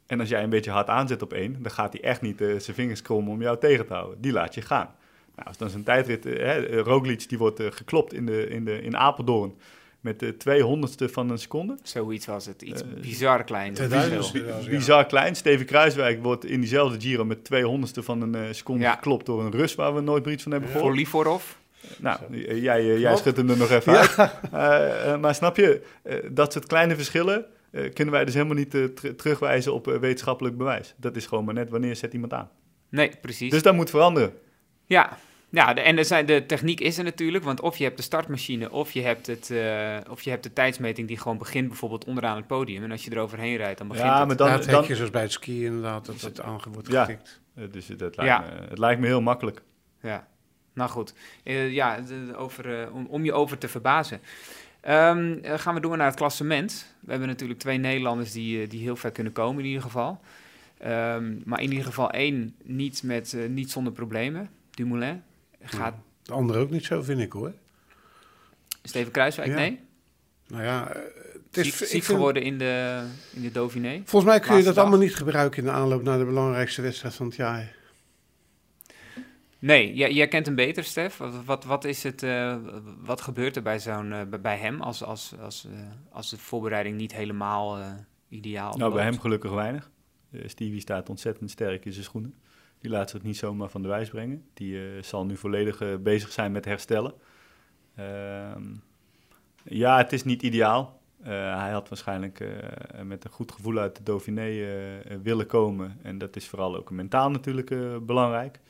[0.07, 2.47] En als jij een beetje hard aanzet op één, dan gaat hij echt niet eh,
[2.59, 4.21] zijn vingers krommen om jou tegen te houden.
[4.21, 4.95] Die laat je gaan.
[5.37, 8.97] Nou, als dan zo'n tijdrit, hè, Roglic die wordt geklopt in, de, in, de, in
[8.97, 9.55] Apeldoorn
[10.01, 11.77] met de 200ste van een seconde.
[11.83, 12.63] zoiets was het.
[12.63, 13.75] Iets bizar klein.
[13.75, 14.43] 2000 verschil.
[14.45, 14.71] zelfs, ja.
[14.71, 15.37] Bizar klein.
[15.37, 18.95] Steven Kruiswijk wordt in diezelfde Giro met 200ste van een seconde Ja.
[18.95, 20.89] geklopt door een Rus waar we nooit meer iets van hebben gehoord.
[20.89, 21.55] Voor Livorov.
[21.99, 24.15] Nou, eh, jij, eh, jij schudt hem er nog even uit.
[24.53, 25.83] Eh, maar snap je,
[26.31, 27.47] dat soort kleine verschillen
[27.93, 30.95] kunnen wij dus helemaal niet ter- terugwijzen op wetenschappelijk bewijs.
[30.97, 32.51] Dat is gewoon maar net wanneer zet iemand aan.
[32.89, 33.51] Nee, precies.
[33.51, 34.33] Dus dat moet veranderen.
[34.87, 35.19] Ja,
[35.51, 38.03] ja de, en er zijn, de techniek is er natuurlijk, want of je hebt de
[38.03, 42.05] startmachine of je hebt, het, eh, of je hebt de tijdsmeting die gewoon begint bijvoorbeeld
[42.05, 42.83] onderaan het podium.
[42.83, 44.27] En als je eroverheen rijdt, dan begint Ja, het.
[44.27, 44.57] maar Dan, dan...
[44.57, 47.05] het dan hekje zoals bij het skiën inderdaad, dat het aan wordt Ja.
[47.05, 47.41] getikt.
[47.71, 48.39] dus dat lijkt Ja.
[48.41, 49.63] me, het lijkt me heel makkelijk.
[50.03, 50.27] Ja,
[50.75, 51.15] nou goed.
[51.43, 51.99] Eh, ja,
[52.37, 54.21] over, eh, om, om je over te verbazen.
[54.81, 56.87] Ehm, eh, gaan we door naar het klassement.
[57.01, 60.21] We hebben natuurlijk twee Nederlanders die, die heel ver kunnen komen in ieder geval.
[60.79, 64.51] Ehm, maar in ieder geval één niet, met, niet zonder problemen.
[64.71, 65.23] Dumoulin.
[65.63, 67.53] Gaat De andere ook niet zo, vind ik hoor.
[68.83, 69.49] Steven Kruiswijk?
[69.49, 69.55] Ja.
[69.55, 69.81] Nee?
[70.47, 70.87] Nou ja,
[71.51, 73.03] het is ziek ik ziek vind- geworden in de,
[73.33, 74.03] in de Dauphiné.
[74.05, 74.83] Volgens mij kun je dat dag.
[74.85, 77.75] allemaal niet gebruiken in de aanloop naar de belangrijkste wedstrijd van het jaar.
[79.65, 81.17] Nee, jij, jij kent hem beter, Stef.
[81.17, 82.57] Wat, wat, wat, is het, eh,
[82.99, 85.73] wat gebeurt er bij, zo'n, eh, bij- hem als, als, als, eh,
[86.11, 87.79] als de voorbereiding niet helemaal
[88.29, 89.91] ideaal Nou, bij hem gelukkig weinig.
[90.45, 92.35] Stevie staat ontzettend sterk in zijn schoenen.
[92.79, 94.45] Die laat zich niet zomaar van de wijs brengen.
[94.55, 97.15] Die zal nu volledig bezig zijn met herstellen.
[97.97, 98.63] Ehm,
[99.63, 101.01] ja, het is niet ideaal.
[101.23, 102.49] Hij had waarschijnlijk
[103.05, 104.67] met een goed gevoel uit de Dauphiné
[105.23, 105.99] willen komen.
[106.03, 107.75] En dat is vooral ook mentaal natuurlijk
[108.07, 108.61] belangrijk.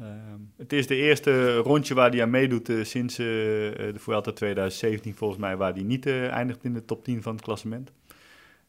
[0.00, 4.32] Ehm, het is de eerste rondje waar hij aan meedoet eh, sinds eh, de Vuelta
[4.32, 7.92] 2017 volgens mij, waar hij niet eindigt in de top 10 van het klassement.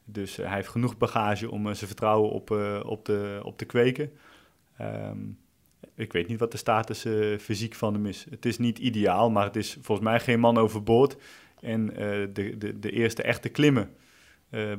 [0.05, 2.51] Dus hij heeft genoeg bagage om zijn vertrouwen op,
[2.85, 4.11] op, te, op te kweken.
[4.77, 5.17] Ehm,
[5.95, 7.05] ik weet niet wat de status
[7.39, 8.25] fysiek van hem is.
[8.29, 11.17] Het is niet ideaal, maar het is volgens mij geen man overboord.
[11.59, 11.85] En
[12.33, 13.89] de, de, de eerste echte klimmen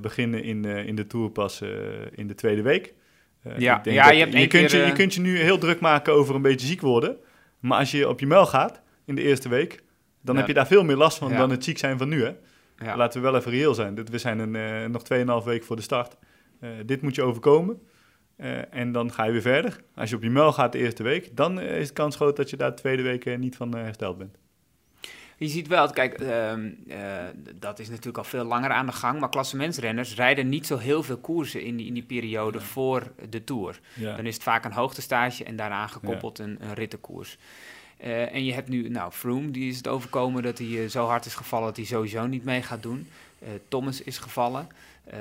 [0.01, 1.63] beginnen in, in de Tour pas
[2.11, 2.95] in de tweede week.
[3.43, 3.81] Eh, Ja.
[3.85, 5.81] Ja, je hebt je, één kunt keer, je, je eh, kunt je nu heel druk
[5.81, 7.17] maken over een beetje ziek worden.
[7.59, 9.83] Maar als je op je muil gaat in de eerste week,
[10.23, 10.41] dan Ja.
[10.41, 11.37] heb je daar veel meer last van Ja.
[11.37, 12.25] dan het ziek zijn van nu.
[12.25, 12.33] Hè?
[12.85, 12.97] Ja.
[12.97, 13.95] Laten we wel even reëel zijn.
[13.95, 16.17] Dit- We zijn een, eh, nog 2,5 week voor de start.
[16.87, 17.81] Dit moet je overkomen.
[18.71, 19.81] En dan ga je weer verder.
[19.95, 22.51] Als je op je muil gaat de eerste week, dan is de kans groot dat
[22.51, 24.39] je daar de tweede week niet van hersteld bent.
[25.39, 26.99] Je ziet wel, kijk, ehm, eh,
[27.55, 31.03] dat is natuurlijk al veel langer aan de gang, maar klassementsrenners rijden niet zo heel
[31.03, 33.81] veel koersen in die, in die periode voor de Tour.
[33.95, 34.17] Ja.
[34.17, 37.39] Dan is het vaak een hoogtestage en daaraan gekoppeld een, een rittenkoers.
[37.97, 41.07] Eh, en je hebt nu, nou, Froome, die is het overkomen dat hij eh, zo
[41.07, 43.09] hard is gevallen dat hij sowieso niet mee gaat doen.
[43.69, 44.69] Thomas is gevallen.
[45.05, 45.19] Eh,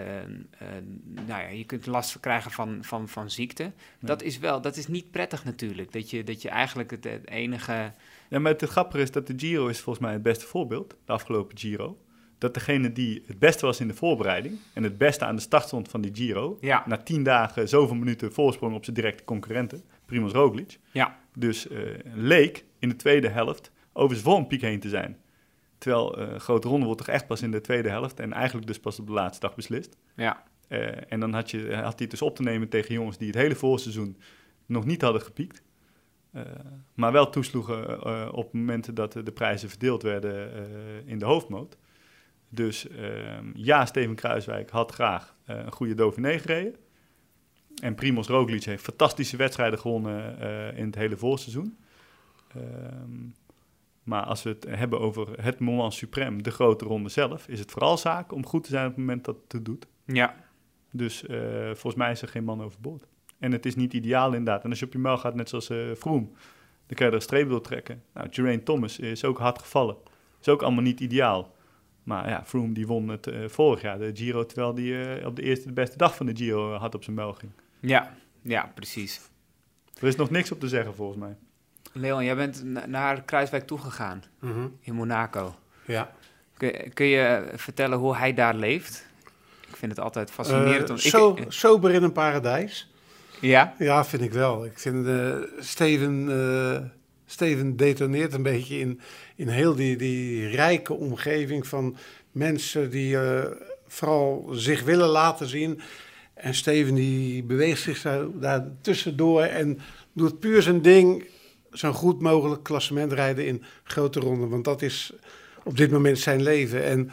[1.03, 3.71] nou ja, je kunt last krijgen van, van, van ziekte.
[3.99, 5.91] Dat is wel, dat is niet prettig natuurlijk.
[5.91, 7.91] Dat je, dat je eigenlijk het, het enige...
[8.29, 11.11] Ja, maar het, grappige is dat de Giro is volgens mij het beste voorbeeld, de
[11.11, 11.97] afgelopen Giro.
[12.37, 15.63] Dat degene die het beste was in de voorbereiding en het beste aan de start
[15.67, 16.83] stond van die Giro, Ja.
[16.87, 21.79] na tien dagen zoveel minuten voorsprong op zijn directe concurrenten, Primoz Roglic, Ja, dus eh,
[22.13, 25.17] leek in de tweede helft over zijn vormpiek heen te zijn.
[25.77, 28.79] Terwijl een grote ronde wordt toch echt pas in de tweede helft en eigenlijk dus
[28.79, 29.97] pas op de laatste dag beslist.
[30.15, 33.17] ja, Eh, en dan had, je, had hij het dus op te nemen tegen jongens
[33.17, 34.17] die het hele voorseizoen
[34.65, 35.61] nog niet hadden gepiekt.
[36.37, 36.43] Eh,
[36.93, 40.63] maar wel toesloegen eh, op momenten dat de prijzen verdeeld werden eh,
[41.05, 41.77] in de hoofdmoot.
[42.49, 46.75] Dus ehm, ja, Steven Kruiswijk had graag een goede Dauphiné gereden.
[47.81, 50.39] En Primoz Roglic heeft fantastische wedstrijden gewonnen
[50.75, 51.77] in het hele voorseizoen.
[52.47, 53.25] Ehm,
[54.03, 57.71] maar als we het hebben over het moment suprême, de grote ronde zelf, is het
[57.71, 59.87] vooral zaak om goed te zijn op het moment dat het doet.
[60.05, 60.35] ja.
[60.91, 61.23] Dus
[61.63, 63.07] volgens mij is er geen man overboord.
[63.39, 64.63] En het is niet ideaal inderdaad.
[64.63, 66.31] En als je op je muil gaat, net zoals uh, Vroom,
[66.87, 68.03] dan kan je er een streep door trekken.
[68.13, 69.95] Nou, Geraint Thomas is ook hard gevallen.
[70.41, 71.55] Is ook allemaal niet ideaal.
[72.03, 75.35] Maar ja, Froome die won het uh, vorig jaar, de Giro, terwijl hij uh, op
[75.35, 77.51] de eerste de beste dag van de Giro had op zijn muil ging.
[77.79, 79.21] Ja, ja, precies.
[79.99, 81.35] Er is nog niks op te zeggen volgens mij.
[81.93, 84.77] Leon, jij bent naar Kruiswijk toegegaan Mm -hmm.
[84.81, 85.55] in Monaco.
[85.85, 86.11] Ja.
[86.57, 89.05] Kun, kun, je vertellen hoe hij daar leeft?
[89.67, 90.89] Ik vind het altijd fascinerend.
[90.89, 92.91] Uh, zo, ik, sober in een paradijs.
[93.41, 93.75] Ja?
[93.77, 94.65] Ja, vind ik wel.
[94.65, 96.77] Ik vind uh, Steven, uh,
[97.25, 98.99] Steven detoneert een beetje in,
[99.35, 101.97] in heel die, die rijke omgeving van
[102.31, 103.43] mensen die uh,
[103.87, 105.81] vooral zich willen laten zien.
[106.33, 108.01] En Steven die beweegt zich
[108.33, 109.79] daar tussendoor en
[110.13, 111.25] doet puur zijn ding.
[111.71, 114.49] Zo goed mogelijk klassement rijden in grote ronden.
[114.49, 115.13] Want dat is
[115.63, 116.83] op dit moment zijn leven.
[116.83, 117.11] En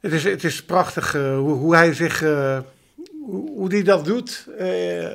[0.00, 2.22] het is, het is prachtig hoe, hoe, hij zich,
[3.26, 4.46] hoe, die dat doet.
[4.60, 5.14] Uh,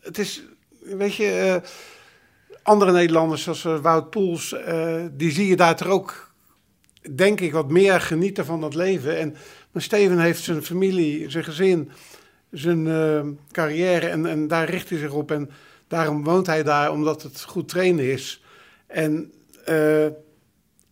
[0.00, 0.42] het is,
[0.80, 1.60] weet je,
[2.62, 4.54] andere Nederlanders zoals Wout Poels,
[5.12, 6.30] die zie je daar toch ook,
[7.14, 9.18] denk ik, wat meer genieten van dat leven.
[9.18, 9.36] En
[9.70, 11.90] maar Steven heeft zijn familie, zijn gezin,
[12.50, 15.30] zijn carrière en, en daar richt hij zich op.
[15.30, 15.50] En
[15.88, 18.42] daarom woont hij daar, omdat het goed trainen is.
[18.86, 19.32] En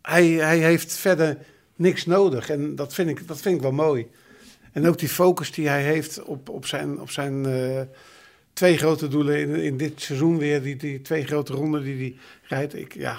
[0.02, 1.38] hij, hij heeft verder
[1.76, 2.50] niks nodig.
[2.50, 4.06] En dat vind ik, dat vind ik wel mooi.
[4.76, 7.80] En ook die focus die hij heeft op, op zijn, op zijn uh,
[8.52, 10.62] twee grote doelen in, in dit seizoen weer.
[10.62, 12.74] Die, die twee grote ronden die hij rijdt.
[12.74, 13.18] Ik, ja,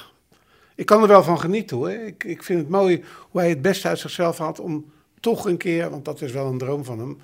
[0.75, 1.89] ik kan er wel van genieten hoor.
[1.89, 5.57] Ik, ik vind het mooi hoe hij het beste uit zichzelf had om toch een
[5.57, 7.17] keer, want dat is wel een droom van hem,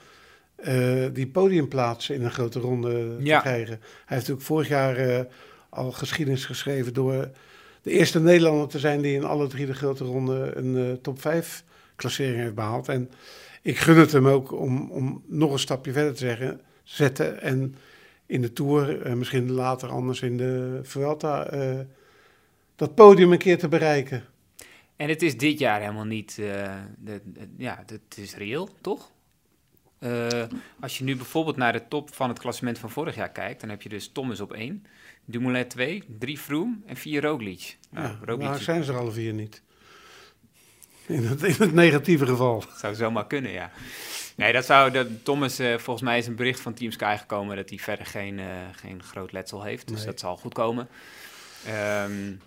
[0.67, 3.37] uh, die podiumplaatsen in een grote ronde Ja.
[3.37, 3.79] te krijgen.
[3.79, 5.19] Hij heeft natuurlijk vorig jaar uh,
[5.69, 7.29] al geschiedenis geschreven door
[7.81, 11.21] de eerste Nederlander te zijn die in alle drie de grote ronden een uh, top
[11.21, 11.63] 5
[11.95, 12.87] klassering heeft behaald.
[12.89, 13.09] En
[13.63, 17.75] ik gun het hem ook om, om nog een stapje verder te zeggen, zetten en
[18.25, 21.79] in de Tour, uh, misschien later anders in de Vuelta, uh,
[22.75, 24.23] dat podium een keer te bereiken.
[24.95, 29.11] En het is dit jaar helemaal niet, uh, de, de, ja, het is reëel, toch?
[29.99, 30.27] Uh,
[30.79, 33.69] als je nu bijvoorbeeld naar de top van het klassement van vorig jaar kijkt, dan
[33.69, 34.85] heb je dus Thomas op 1,
[35.25, 37.77] Dumoulin 2, 3 Froome en 4 Roglic.
[37.89, 39.61] Nou, ja, Roglic zijn ze er alle vier niet.
[41.07, 42.59] In het, in het negatieve geval.
[42.59, 43.71] Dat zou zomaar kunnen, ja.
[44.35, 47.55] Nee, dat zou, dat, Thomas, uh, volgens mij is een bericht van Team Sky gekomen
[47.55, 49.87] dat hij verder geen, uh, geen groot letsel heeft.
[49.87, 50.05] Dus nee.
[50.05, 50.87] dat zal goed komen.
[51.67, 52.41] Um,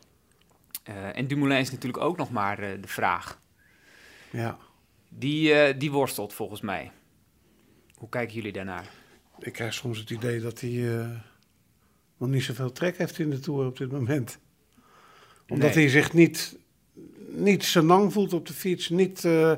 [0.89, 3.39] uh, en Dumoulin is natuurlijk ook nog maar de vraag.
[4.31, 4.59] Ja.
[5.09, 6.93] Die, die worstelt volgens mij.
[7.95, 8.87] Hoe kijken jullie daarnaar?
[9.39, 10.71] Ik krijg soms het idee dat hij
[12.17, 14.39] nog niet zoveel trek heeft in de Tour op dit moment.
[15.49, 15.85] Omdat nee.
[15.85, 16.59] hij zich niet,
[17.37, 18.89] niet senang voelt op de fiets.
[18.89, 19.53] Niet uh,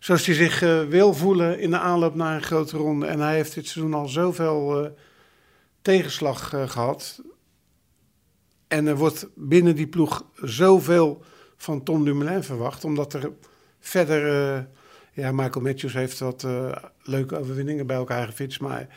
[0.00, 3.06] zoals hij zich uh, wil voelen in de aanloop naar een grote ronde.
[3.06, 4.90] En hij heeft dit seizoen al zoveel
[5.82, 7.22] tegenslag gehad.
[8.68, 11.24] En er wordt binnen die ploeg zoveel
[11.56, 12.84] van Tom Dumoulin verwacht.
[12.84, 13.30] Omdat er
[13.80, 14.66] verder
[15.12, 16.46] ja, Michael Matthews heeft wat
[17.02, 18.60] leuke overwinningen bij elkaar gefietst.
[18.60, 18.88] Maar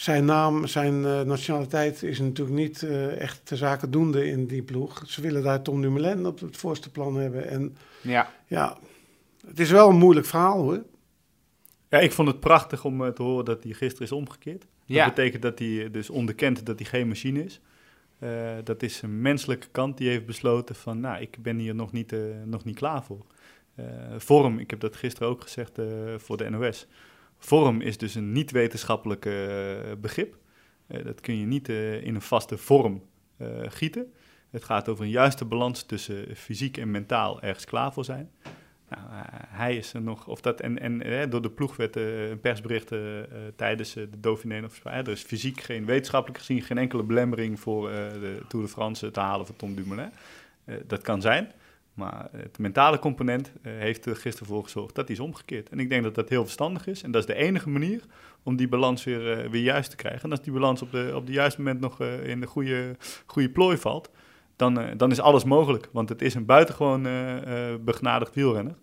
[0.00, 4.62] zijn naam, zijn uh, nationaliteit is natuurlijk niet uh, echt de zaken doende in die
[4.62, 5.02] ploeg.
[5.06, 7.48] Ze willen daar Tom Dumoulin op het voorste plan hebben.
[7.48, 8.78] En ja, ja
[9.46, 10.82] het is wel een moeilijk verhaal hoor.
[11.88, 14.66] Ja, ik vond het prachtig om te horen dat hij gisteren is omgekeerd.
[14.84, 15.04] Ja.
[15.04, 17.60] Dat betekent dat hij dus onderkent dat hij geen machine is.
[18.64, 22.14] dat is een menselijke kant die heeft besloten van, nou, ik ben hier nog niet,
[22.44, 23.26] nog niet klaar voor.
[24.16, 25.78] vorm, ik heb dat gisteren ook gezegd
[26.16, 26.86] voor de NOS.
[27.42, 29.20] Vorm is dus een niet-wetenschappelijk
[30.00, 30.36] begrip.
[30.86, 33.02] dat kun je niet in een vaste vorm
[33.62, 34.12] gieten.
[34.50, 38.30] Het gaat over een juiste balans tussen fysiek en mentaal ergens klaar voor zijn.
[38.88, 41.96] Nou, eh, hij is er nog, of dat, en, en eh, door de ploeg werd
[41.96, 42.92] een persbericht
[43.56, 45.06] tijdens de Dauphiné verspreid.
[45.06, 49.20] Er is fysiek geen, wetenschappelijk gezien, geen enkele belemmering voor de Tour de France te
[49.20, 50.10] halen van Tom Dumoulin.
[50.86, 51.52] dat kan zijn,
[51.94, 55.68] maar het mentale component heeft er gisteren voor gezorgd dat hij is omgekeerd.
[55.68, 57.02] En ik denk dat dat heel verstandig is.
[57.02, 58.04] En dat is de enige manier
[58.42, 60.22] om die balans weer, weer juist te krijgen.
[60.22, 63.50] En als die balans op de, op de juiste moment nog in de goede, goede
[63.50, 64.10] plooi valt,
[64.56, 65.88] dan, dan is alles mogelijk.
[65.92, 67.02] Want het is een buitengewoon
[67.84, 68.76] begnadigd wielrenner.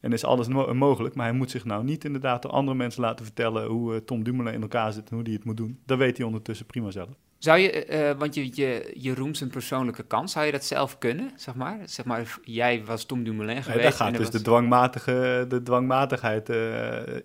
[0.00, 1.14] En is alles mogelijk.
[1.14, 4.54] Maar hij moet zich nou niet inderdaad door andere mensen laten vertellen hoe Tom Dumoulin
[4.54, 5.78] in elkaar zit en hoe hij het moet doen.
[5.86, 7.08] Dat weet hij ondertussen prima zelf.
[7.44, 11.30] Zou je, want je, je, je roemt zijn persoonlijke kans, zou je dat zelf kunnen,
[11.36, 11.78] zeg maar?
[11.84, 13.82] Zeg maar, jij was Tom Dumoulin geweest.
[13.82, 16.52] Ja, daar gaat dus de, dwangmatige, de dwangmatigheid.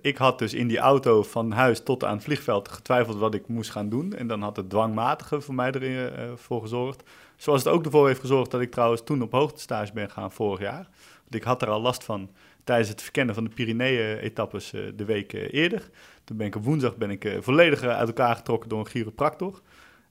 [0.02, 3.48] ik had dus in die auto van huis tot aan het vliegveld getwijfeld wat ik
[3.48, 4.14] moest gaan doen.
[4.14, 7.04] En dan had het dwangmatige voor mij ervoor voor gezorgd
[7.40, 10.60] Zoals het ook ervoor heeft gezorgd dat ik trouwens toen op hoogtestage ben gaan vorig
[10.60, 10.88] jaar.
[11.22, 12.30] Want ik had er al last van
[12.64, 15.90] tijdens het verkennen van de Pyreneeën-etappes de week eerder.
[16.24, 19.62] Toen ben ik op woensdag ben ik, volledig uit elkaar getrokken door een chiropractor.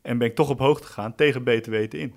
[0.02, 2.14] En ben ik toch op hoogte gegaan tegen beter weten in.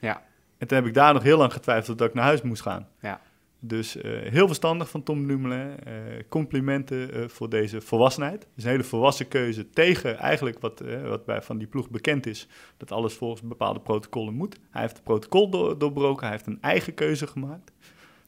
[0.00, 0.22] Ja.
[0.58, 2.88] En toen heb ik daar nog heel lang getwijfeld dat ik naar huis moest gaan.
[3.00, 3.20] Ja.
[3.60, 5.76] Dus uh, heel verstandig van Tom Dumoulin.
[5.88, 5.92] Uh,
[6.28, 8.42] complimenten uh, voor deze volwassenheid.
[8.42, 12.26] Het is een hele volwassen keuze tegen eigenlijk wat, wat bij van die ploeg bekend
[12.26, 12.48] is.
[12.76, 14.58] Dat alles volgens bepaalde protocollen moet.
[14.70, 16.22] Hij heeft het protocol door, doorbroken.
[16.22, 17.72] Hij heeft een eigen keuze gemaakt.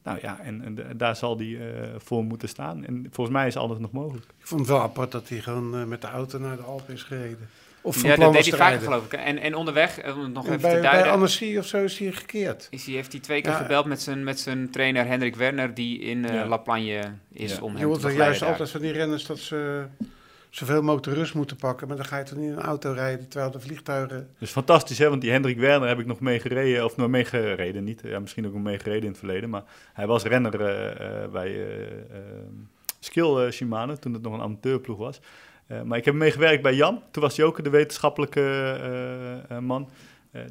[0.03, 1.59] Nou ja, en, en daar zal hij
[1.99, 2.85] voor moeten staan.
[2.85, 4.27] En volgens mij is alles nog mogelijk.
[4.39, 7.03] Ik vond het wel apart dat hij gewoon met de auto naar de Alpen is
[7.03, 7.49] gereden.
[7.83, 9.13] Of ja, dat deed hij vaak geloof ik.
[9.13, 11.03] En, en onderweg, eh, nog even bij, te duiden...
[11.03, 12.67] Bij Annecy of zo is hij gekeerd.
[12.71, 15.75] Is hij, heeft hij twee keer gebeld met zijn, met zijn trainer Hendrik Werner...
[15.75, 19.27] die in uh, La Plagne is om hem te Je juist altijd van die renners
[19.27, 19.85] dat ze
[20.51, 21.89] zoveel mogelijk rust moeten pakken.
[21.89, 24.29] Maar dan ga je toch niet in een auto rijden terwijl de vliegtuigen...
[24.39, 26.85] Dus fantastisch hè, want die Hendrik Werner heb ik nog mee gereden.
[26.85, 28.01] Of nog mee gereden, niet.
[28.05, 29.51] Ja, misschien ook nog mee gereden in het verleden.
[29.51, 29.63] Maar
[29.93, 31.67] hij was renner uh, bij
[33.01, 35.21] Skill Shimano toen het nog een amateurploeg was.
[35.73, 37.03] Uh, maar ik heb meegewerkt bij Jan.
[37.11, 38.41] Toen was hij ook de wetenschappelijke
[39.51, 39.91] uh, uh, man.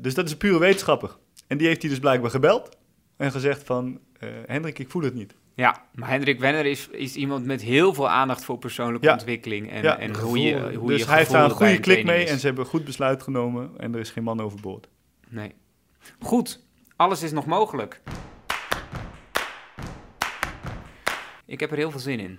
[0.01, 1.17] dus dat is een pure wetenschapper.
[1.47, 2.77] En die heeft hij dus blijkbaar gebeld
[3.17, 3.99] en gezegd van...
[4.45, 5.35] Hendrik, ik voel het niet.
[5.59, 9.13] Ja, maar Hendrik Wenner is, is iemand met heel veel aandacht voor persoonlijke ja.
[9.13, 9.71] ontwikkeling.
[9.71, 12.23] En, ja, en hoe je, hoe dus je hij heeft daar een goede klik mee
[12.23, 12.29] is.
[12.29, 13.71] en ze hebben een goed besluit genomen.
[13.77, 14.87] En er is geen man overboord.
[15.29, 15.53] Nee.
[16.19, 16.63] Goed,
[16.95, 18.01] alles is nog mogelijk.
[21.45, 22.35] Ik heb er heel veel zin in.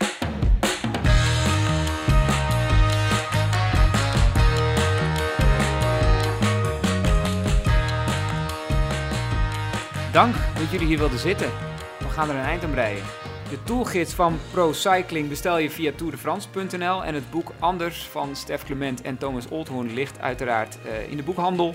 [10.12, 11.50] Dank dat jullie hier wilden zitten.
[11.98, 13.04] We gaan er een eind aan breien.
[13.50, 18.64] De toolgids van Pro Cycling bestel je via tourdefrance.nl en het boek Anders van Stef
[18.64, 21.74] Clement en Thomas Oldhoorn ligt uiteraard uh, in de boekhandel.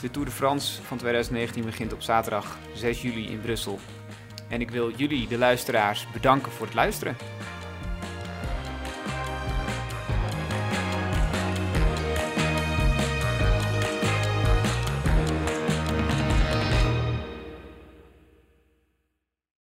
[0.00, 3.78] De Tour de France van 2019 begint op zaterdag 6 juli in Brussel.
[4.48, 7.16] En ik wil jullie, de luisteraars, bedanken voor het luisteren.